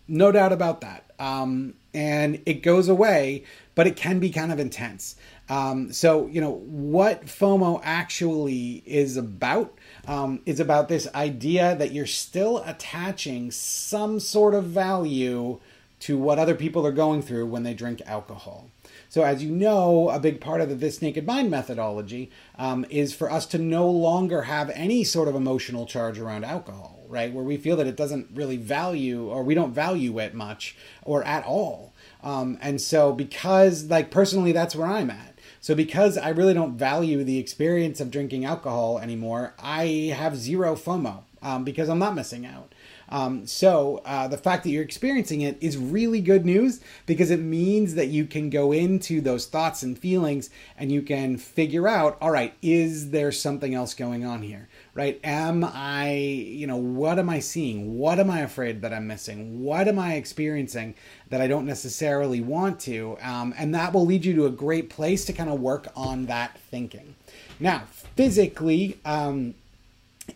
no 0.08 0.32
doubt 0.32 0.52
about 0.52 0.80
that. 0.80 1.04
Um, 1.18 1.74
and 1.94 2.42
it 2.44 2.62
goes 2.62 2.88
away, 2.88 3.44
but 3.74 3.86
it 3.86 3.96
can 3.96 4.18
be 4.18 4.30
kind 4.30 4.52
of 4.52 4.58
intense. 4.58 5.16
Um, 5.48 5.92
so, 5.92 6.26
you 6.26 6.40
know, 6.40 6.50
what 6.50 7.26
FOMO 7.26 7.80
actually 7.84 8.82
is 8.84 9.16
about 9.16 9.78
um, 10.06 10.40
is 10.44 10.60
about 10.60 10.88
this 10.88 11.08
idea 11.14 11.76
that 11.76 11.92
you're 11.92 12.06
still 12.06 12.62
attaching 12.66 13.50
some 13.50 14.20
sort 14.20 14.54
of 14.54 14.64
value 14.64 15.60
to 16.00 16.18
what 16.18 16.38
other 16.38 16.54
people 16.54 16.86
are 16.86 16.92
going 16.92 17.22
through 17.22 17.46
when 17.46 17.62
they 17.62 17.72
drink 17.72 18.02
alcohol. 18.04 18.68
So, 19.08 19.22
as 19.22 19.42
you 19.42 19.50
know, 19.50 20.10
a 20.10 20.18
big 20.18 20.40
part 20.40 20.60
of 20.60 20.68
the 20.68 20.74
This 20.74 21.00
Naked 21.00 21.24
Mind 21.24 21.50
methodology 21.50 22.30
um, 22.58 22.84
is 22.90 23.14
for 23.14 23.30
us 23.30 23.46
to 23.46 23.58
no 23.58 23.88
longer 23.88 24.42
have 24.42 24.70
any 24.70 25.04
sort 25.04 25.28
of 25.28 25.34
emotional 25.34 25.86
charge 25.86 26.18
around 26.18 26.44
alcohol 26.44 26.95
right? 27.08 27.32
Where 27.32 27.44
we 27.44 27.56
feel 27.56 27.76
that 27.76 27.86
it 27.86 27.96
doesn't 27.96 28.28
really 28.34 28.56
value 28.56 29.28
or 29.28 29.42
we 29.42 29.54
don't 29.54 29.72
value 29.72 30.18
it 30.18 30.34
much 30.34 30.76
or 31.02 31.24
at 31.24 31.44
all. 31.44 31.92
Um, 32.22 32.58
and 32.60 32.80
so, 32.80 33.12
because, 33.12 33.84
like, 33.84 34.10
personally, 34.10 34.52
that's 34.52 34.74
where 34.74 34.86
I'm 34.86 35.10
at. 35.10 35.38
So, 35.60 35.74
because 35.74 36.16
I 36.18 36.30
really 36.30 36.54
don't 36.54 36.76
value 36.76 37.22
the 37.24 37.38
experience 37.38 38.00
of 38.00 38.10
drinking 38.10 38.44
alcohol 38.44 38.98
anymore, 38.98 39.54
I 39.58 40.12
have 40.16 40.36
zero 40.36 40.74
FOMO 40.74 41.22
um, 41.46 41.62
because 41.62 41.88
I'm 41.88 42.00
not 42.00 42.16
missing 42.16 42.44
out. 42.44 42.74
Um, 43.08 43.46
so 43.46 44.02
uh, 44.04 44.26
the 44.26 44.36
fact 44.36 44.64
that 44.64 44.70
you're 44.70 44.82
experiencing 44.82 45.42
it 45.42 45.56
is 45.60 45.76
really 45.76 46.20
good 46.20 46.44
news 46.44 46.80
because 47.06 47.30
it 47.30 47.38
means 47.38 47.94
that 47.94 48.08
you 48.08 48.26
can 48.26 48.50
go 48.50 48.72
into 48.72 49.20
those 49.20 49.46
thoughts 49.46 49.84
and 49.84 49.96
feelings 49.96 50.50
and 50.76 50.90
you 50.90 51.02
can 51.02 51.36
figure 51.36 51.86
out, 51.86 52.18
all 52.20 52.32
right, 52.32 52.54
is 52.62 53.10
there 53.10 53.30
something 53.30 53.74
else 53.74 53.94
going 53.94 54.24
on 54.24 54.42
here? 54.42 54.68
Right? 54.92 55.20
Am 55.22 55.62
I, 55.62 56.14
you 56.14 56.66
know, 56.66 56.78
what 56.78 57.20
am 57.20 57.30
I 57.30 57.38
seeing? 57.38 57.96
What 57.96 58.18
am 58.18 58.28
I 58.28 58.40
afraid 58.40 58.82
that 58.82 58.92
I'm 58.92 59.06
missing? 59.06 59.62
What 59.62 59.86
am 59.86 60.00
I 60.00 60.14
experiencing 60.14 60.96
that 61.28 61.40
I 61.40 61.46
don't 61.46 61.66
necessarily 61.66 62.40
want 62.40 62.80
to? 62.80 63.18
Um, 63.22 63.54
and 63.56 63.72
that 63.72 63.92
will 63.92 64.04
lead 64.04 64.24
you 64.24 64.34
to 64.34 64.46
a 64.46 64.50
great 64.50 64.90
place 64.90 65.24
to 65.26 65.32
kind 65.32 65.48
of 65.48 65.60
work 65.60 65.86
on 65.94 66.26
that 66.26 66.58
thinking. 66.58 67.14
Now, 67.60 67.84
physically, 68.16 68.98
um, 69.04 69.54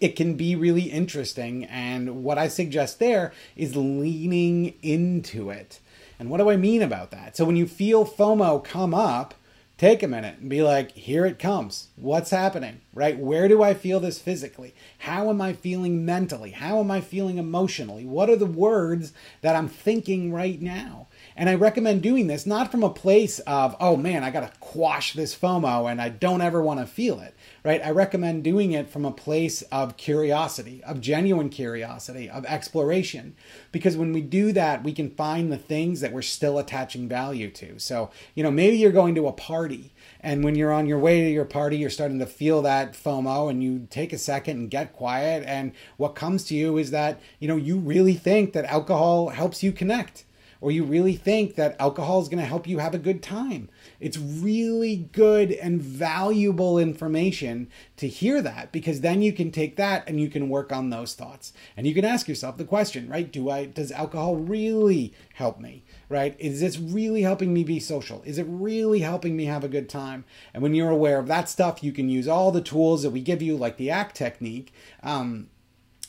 it 0.00 0.16
can 0.16 0.35
be 0.35 0.55
really 0.55 0.85
interesting. 0.85 1.64
And 1.64 2.22
what 2.22 2.38
I 2.38 2.48
suggest 2.48 2.98
there 2.98 3.33
is 3.57 3.76
leaning 3.76 4.74
into 4.83 5.50
it. 5.50 5.81
And 6.18 6.31
what 6.31 6.38
do 6.38 6.50
I 6.50 6.57
mean 6.57 6.83
about 6.83 7.11
that? 7.12 7.37
So 7.37 7.44
when 7.44 7.57
you 7.57 7.66
feel 7.66 8.05
FOMO 8.05 8.62
come 8.62 8.94
up, 8.94 9.35
take 9.79 10.03
a 10.03 10.09
minute 10.09 10.37
and 10.38 10.50
be 10.50 10.62
like, 10.62 10.92
here 10.92 11.24
it 11.24 11.38
comes. 11.38 11.88
What's 11.96 12.29
happening, 12.29 12.83
right? 12.92 13.18
Where 13.18 13.48
do 13.48 13.62
I 13.62 13.72
feel 13.72 13.98
this 13.98 14.18
physically? 14.18 14.74
How 14.98 15.31
am 15.31 15.40
I 15.40 15.55
feeling 15.55 16.05
mentally? 16.05 16.50
How 16.50 16.81
am 16.81 16.90
I 16.90 17.00
feeling 17.00 17.38
emotionally? 17.38 18.05
What 18.05 18.29
are 18.29 18.37
the 18.37 18.44
words 18.44 19.14
that 19.40 19.57
I'm 19.57 19.68
thinking 19.68 20.31
right 20.31 20.61
now? 20.61 21.07
And 21.40 21.48
I 21.48 21.55
recommend 21.55 22.03
doing 22.03 22.26
this 22.26 22.44
not 22.44 22.70
from 22.70 22.83
a 22.83 22.90
place 22.90 23.38
of, 23.38 23.74
oh 23.81 23.96
man, 23.96 24.22
I 24.22 24.31
got 24.31 24.40
to 24.40 24.59
quash 24.61 25.14
this 25.14 25.35
FOMO 25.35 25.90
and 25.90 25.98
I 25.98 26.11
don't 26.11 26.42
ever 26.42 26.61
want 26.61 26.81
to 26.81 26.87
feel 26.87 27.18
it, 27.18 27.35
right? 27.64 27.81
I 27.83 27.92
recommend 27.92 28.44
doing 28.44 28.72
it 28.72 28.90
from 28.90 29.07
a 29.07 29.11
place 29.11 29.62
of 29.72 29.96
curiosity, 29.96 30.85
of 30.85 31.00
genuine 31.00 31.48
curiosity, 31.48 32.29
of 32.29 32.44
exploration. 32.44 33.35
Because 33.72 33.96
when 33.96 34.12
we 34.12 34.20
do 34.20 34.53
that, 34.53 34.85
we 34.85 34.92
can 34.92 35.09
find 35.09 35.50
the 35.50 35.57
things 35.57 36.03
that 36.03 36.12
we're 36.12 36.20
still 36.20 36.59
attaching 36.59 37.09
value 37.09 37.50
to. 37.53 37.79
So, 37.79 38.11
you 38.35 38.42
know, 38.42 38.50
maybe 38.50 38.76
you're 38.76 38.92
going 38.92 39.14
to 39.14 39.26
a 39.26 39.33
party 39.33 39.94
and 40.20 40.44
when 40.44 40.57
you're 40.57 40.74
on 40.74 40.87
your 40.87 40.98
way 40.98 41.22
to 41.22 41.31
your 41.31 41.46
party, 41.46 41.79
you're 41.79 41.88
starting 41.88 42.18
to 42.18 42.26
feel 42.26 42.61
that 42.62 42.92
FOMO 42.92 43.48
and 43.48 43.64
you 43.64 43.87
take 43.88 44.12
a 44.12 44.18
second 44.18 44.59
and 44.59 44.70
get 44.70 44.92
quiet. 44.92 45.44
And 45.46 45.72
what 45.96 46.14
comes 46.14 46.44
to 46.44 46.55
you 46.55 46.76
is 46.76 46.90
that, 46.90 47.18
you 47.38 47.48
know, 47.48 47.57
you 47.57 47.79
really 47.79 48.12
think 48.12 48.53
that 48.53 48.66
alcohol 48.66 49.31
helps 49.31 49.62
you 49.62 49.72
connect 49.72 50.26
or 50.61 50.70
you 50.70 50.85
really 50.85 51.14
think 51.14 51.55
that 51.55 51.77
alcohol 51.81 52.20
is 52.20 52.29
going 52.29 52.38
to 52.38 52.44
help 52.44 52.66
you 52.66 52.79
have 52.79 52.94
a 52.94 52.99
good 52.99 53.23
time. 53.23 53.68
It's 53.99 54.18
really 54.18 54.96
good 55.12 55.53
and 55.53 55.81
valuable 55.81 56.79
information 56.79 57.68
to 57.96 58.09
hear 58.09 58.42
that 58.42 58.70
because 58.73 59.01
then 59.01 59.23
you 59.23 59.33
can 59.33 59.51
take 59.51 59.77
that 59.77 60.07
and 60.07 60.20
you 60.20 60.29
can 60.29 60.49
work 60.49 60.73
on 60.73 60.90
those 60.90 61.14
thoughts. 61.14 61.53
And 61.77 61.87
you 61.87 61.94
can 61.94 62.05
ask 62.05 62.29
yourself 62.29 62.57
the 62.57 62.64
question, 62.64 63.09
right? 63.09 63.31
Do 63.31 63.51
I 63.51 63.66
does 63.66 63.92
alcohol 63.92 64.37
really 64.37 65.14
help 65.35 65.61
me? 65.61 65.85
Right? 66.09 66.37
Is 66.38 66.61
this 66.61 66.79
really 66.79 67.23
helping 67.23 67.55
me 67.55 67.64
be 67.64 67.81
social? 67.81 68.23
Is 68.25 68.38
it 68.38 68.46
really 68.49 69.01
helping 69.01 69.37
me 69.37 69.46
have 69.46 69.64
a 69.64 69.68
good 69.68 69.88
time? 69.88 70.25
And 70.53 70.62
when 70.62 70.75
you're 70.75 70.90
aware 70.90 71.18
of 71.18 71.29
that 71.29 71.49
stuff, 71.49 71.83
you 71.83 71.92
can 71.92 72.09
use 72.09 72.29
all 72.29 72.51
the 72.51 72.61
tools 72.61 73.03
that 73.03 73.11
we 73.11 73.20
give 73.20 73.40
you, 73.40 73.57
like 73.57 73.77
the 73.77 73.90
ACT 73.90 74.16
technique. 74.16 74.73
Um, 75.03 75.49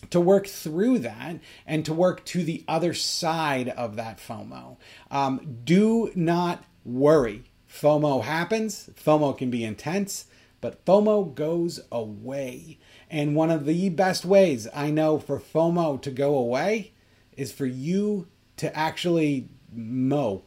to 0.09 0.19
work 0.19 0.47
through 0.47 0.99
that 0.99 1.39
and 1.65 1.85
to 1.85 1.93
work 1.93 2.25
to 2.25 2.43
the 2.43 2.63
other 2.67 2.93
side 2.93 3.69
of 3.69 3.95
that 3.95 4.17
FOMO. 4.17 4.77
Um, 5.09 5.59
do 5.63 6.11
not 6.15 6.63
worry. 6.83 7.43
FOMO 7.69 8.23
happens, 8.23 8.89
FOMO 8.95 9.37
can 9.37 9.49
be 9.49 9.63
intense, 9.63 10.25
but 10.59 10.83
FOMO 10.85 11.33
goes 11.33 11.79
away. 11.91 12.79
And 13.09 13.35
one 13.35 13.49
of 13.49 13.65
the 13.65 13.89
best 13.89 14.25
ways 14.25 14.67
I 14.73 14.91
know 14.91 15.19
for 15.19 15.39
FOMO 15.39 16.01
to 16.01 16.11
go 16.11 16.35
away 16.35 16.91
is 17.37 17.51
for 17.51 17.65
you 17.65 18.27
to 18.57 18.75
actually 18.75 19.49
mow 19.73 20.43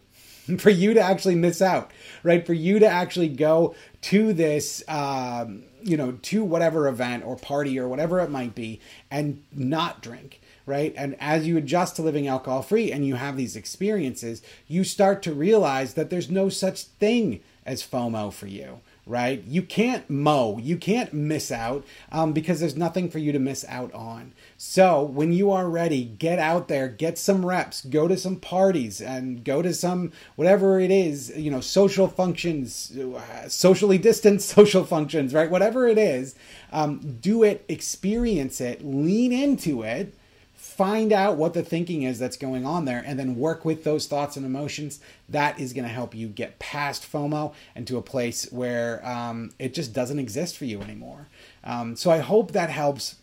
for 0.58 0.70
you 0.70 0.94
to 0.94 1.00
actually 1.00 1.34
miss 1.34 1.62
out, 1.62 1.90
right? 2.22 2.46
For 2.46 2.52
you 2.52 2.78
to 2.78 2.86
actually 2.86 3.28
go 3.28 3.74
to 4.02 4.32
this, 4.32 4.82
um, 4.88 5.64
you 5.82 5.96
know, 5.96 6.12
to 6.22 6.44
whatever 6.44 6.88
event 6.88 7.24
or 7.24 7.36
party 7.36 7.78
or 7.78 7.88
whatever 7.88 8.20
it 8.20 8.30
might 8.30 8.54
be 8.54 8.80
and 9.10 9.42
not 9.52 10.02
drink, 10.02 10.40
right? 10.66 10.92
And 10.96 11.16
as 11.20 11.46
you 11.46 11.56
adjust 11.56 11.96
to 11.96 12.02
living 12.02 12.28
alcohol 12.28 12.62
free 12.62 12.92
and 12.92 13.06
you 13.06 13.14
have 13.14 13.36
these 13.36 13.56
experiences, 13.56 14.42
you 14.66 14.84
start 14.84 15.22
to 15.22 15.32
realize 15.32 15.94
that 15.94 16.10
there's 16.10 16.30
no 16.30 16.48
such 16.48 16.82
thing 16.84 17.40
as 17.66 17.82
FOMO 17.82 18.32
for 18.32 18.46
you, 18.46 18.80
right? 19.06 19.42
You 19.46 19.62
can't 19.62 20.08
mow, 20.08 20.58
you 20.58 20.76
can't 20.76 21.12
miss 21.12 21.52
out 21.52 21.84
um, 22.10 22.32
because 22.32 22.60
there's 22.60 22.76
nothing 22.76 23.10
for 23.10 23.18
you 23.18 23.32
to 23.32 23.38
miss 23.38 23.64
out 23.68 23.92
on. 23.92 24.32
So 24.56 25.02
when 25.02 25.32
you 25.32 25.50
are 25.50 25.68
ready, 25.68 26.04
get 26.04 26.38
out 26.38 26.68
there, 26.68 26.88
get 26.88 27.18
some 27.18 27.44
reps, 27.44 27.84
go 27.84 28.08
to 28.08 28.16
some 28.16 28.36
parties, 28.36 29.00
and 29.00 29.44
go 29.44 29.60
to 29.60 29.74
some 29.74 30.12
whatever 30.36 30.80
it 30.80 30.90
is, 30.90 31.36
you 31.36 31.50
know, 31.50 31.60
social 31.60 32.08
functions, 32.08 32.96
uh, 32.96 33.48
socially 33.48 33.98
distanced 33.98 34.48
social 34.54 34.84
functions, 34.84 35.34
right? 35.34 35.50
Whatever 35.50 35.86
it 35.86 35.98
is, 35.98 36.34
um, 36.72 37.18
do 37.20 37.42
it, 37.42 37.64
experience 37.68 38.60
it, 38.60 38.84
lean 38.84 39.32
into 39.32 39.82
it 39.82 40.14
find 40.64 41.12
out 41.12 41.36
what 41.36 41.52
the 41.52 41.62
thinking 41.62 42.02
is 42.02 42.18
that's 42.18 42.38
going 42.38 42.64
on 42.64 42.86
there 42.86 43.02
and 43.06 43.18
then 43.18 43.36
work 43.36 43.66
with 43.66 43.84
those 43.84 44.06
thoughts 44.06 44.36
and 44.36 44.46
emotions. 44.46 44.98
That 45.28 45.60
is 45.60 45.74
going 45.74 45.84
to 45.84 45.92
help 45.92 46.14
you 46.14 46.26
get 46.26 46.58
past 46.58 47.10
fomo 47.10 47.52
and 47.76 47.86
to 47.86 47.98
a 47.98 48.02
place 48.02 48.50
where 48.50 49.06
um, 49.06 49.52
it 49.58 49.74
just 49.74 49.92
doesn't 49.92 50.18
exist 50.18 50.56
for 50.56 50.64
you 50.64 50.80
anymore. 50.80 51.28
Um, 51.62 51.96
so 51.96 52.10
i 52.10 52.18
hope 52.18 52.52
that 52.52 52.70
helps. 52.70 53.16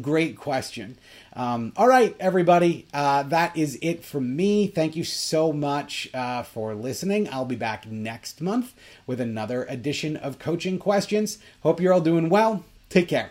Great 0.00 0.36
question. 0.36 0.98
Um, 1.34 1.72
all 1.76 1.86
right 1.86 2.16
everybody 2.18 2.86
uh, 2.92 3.22
that 3.24 3.56
is 3.56 3.78
it 3.82 4.02
from 4.02 4.34
me. 4.34 4.66
Thank 4.66 4.96
you 4.96 5.04
so 5.04 5.52
much 5.52 6.08
uh, 6.12 6.42
for 6.42 6.74
listening. 6.74 7.28
I'll 7.30 7.44
be 7.44 7.54
back 7.54 7.86
next 7.86 8.40
month 8.40 8.74
with 9.06 9.20
another 9.20 9.64
edition 9.64 10.16
of 10.16 10.38
coaching 10.38 10.78
questions. 10.78 11.38
Hope 11.62 11.80
you're 11.80 11.92
all 11.92 12.00
doing 12.00 12.28
well. 12.28 12.64
Take 12.88 13.08
care 13.08 13.30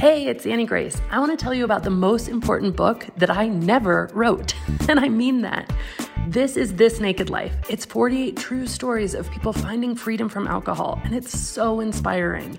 Hey, 0.00 0.28
it's 0.28 0.46
Annie 0.46 0.64
Grace. 0.64 0.98
I 1.10 1.18
want 1.18 1.30
to 1.30 1.36
tell 1.36 1.52
you 1.52 1.62
about 1.62 1.82
the 1.82 1.90
most 1.90 2.28
important 2.28 2.74
book 2.74 3.06
that 3.18 3.28
I 3.28 3.48
never 3.48 4.08
wrote. 4.14 4.54
And 4.88 4.98
I 4.98 5.10
mean 5.10 5.42
that. 5.42 5.70
This 6.26 6.56
is 6.56 6.74
This 6.74 7.00
Naked 7.00 7.28
Life. 7.28 7.54
It's 7.68 7.84
48 7.84 8.34
true 8.34 8.66
stories 8.66 9.12
of 9.12 9.30
people 9.30 9.52
finding 9.52 9.94
freedom 9.94 10.30
from 10.30 10.48
alcohol, 10.48 10.98
and 11.04 11.14
it's 11.14 11.38
so 11.38 11.80
inspiring. 11.80 12.58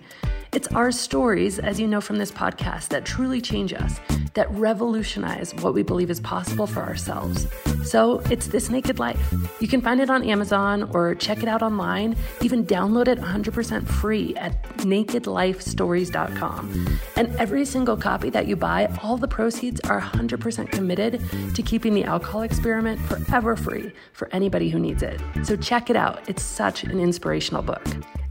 It's 0.53 0.67
our 0.73 0.91
stories, 0.91 1.59
as 1.59 1.79
you 1.79 1.87
know 1.87 2.01
from 2.01 2.17
this 2.17 2.29
podcast, 2.29 2.89
that 2.89 3.05
truly 3.05 3.39
change 3.39 3.71
us, 3.71 4.01
that 4.33 4.51
revolutionize 4.51 5.55
what 5.55 5.73
we 5.73 5.81
believe 5.81 6.09
is 6.09 6.19
possible 6.19 6.67
for 6.67 6.81
ourselves. 6.81 7.47
So 7.85 8.19
it's 8.29 8.47
This 8.47 8.69
Naked 8.69 8.99
Life. 8.99 9.33
You 9.61 9.69
can 9.69 9.79
find 9.79 10.01
it 10.01 10.09
on 10.09 10.23
Amazon 10.23 10.91
or 10.93 11.15
check 11.15 11.41
it 11.41 11.47
out 11.47 11.61
online. 11.61 12.17
Even 12.41 12.65
download 12.65 13.07
it 13.07 13.17
100% 13.17 13.87
free 13.87 14.35
at 14.35 14.61
nakedlifestories.com. 14.79 16.99
And 17.15 17.33
every 17.37 17.63
single 17.63 17.95
copy 17.95 18.29
that 18.31 18.45
you 18.45 18.57
buy, 18.57 18.93
all 19.01 19.15
the 19.15 19.29
proceeds 19.29 19.79
are 19.81 20.01
100% 20.01 20.69
committed 20.69 21.21
to 21.55 21.63
keeping 21.63 21.93
the 21.93 22.03
alcohol 22.03 22.41
experiment 22.41 22.99
forever 22.99 23.55
free 23.55 23.93
for 24.11 24.27
anybody 24.33 24.69
who 24.69 24.79
needs 24.79 25.01
it. 25.01 25.21
So 25.43 25.55
check 25.55 25.89
it 25.89 25.95
out. 25.95 26.27
It's 26.27 26.43
such 26.43 26.83
an 26.83 26.99
inspirational 26.99 27.61
book. 27.61 27.81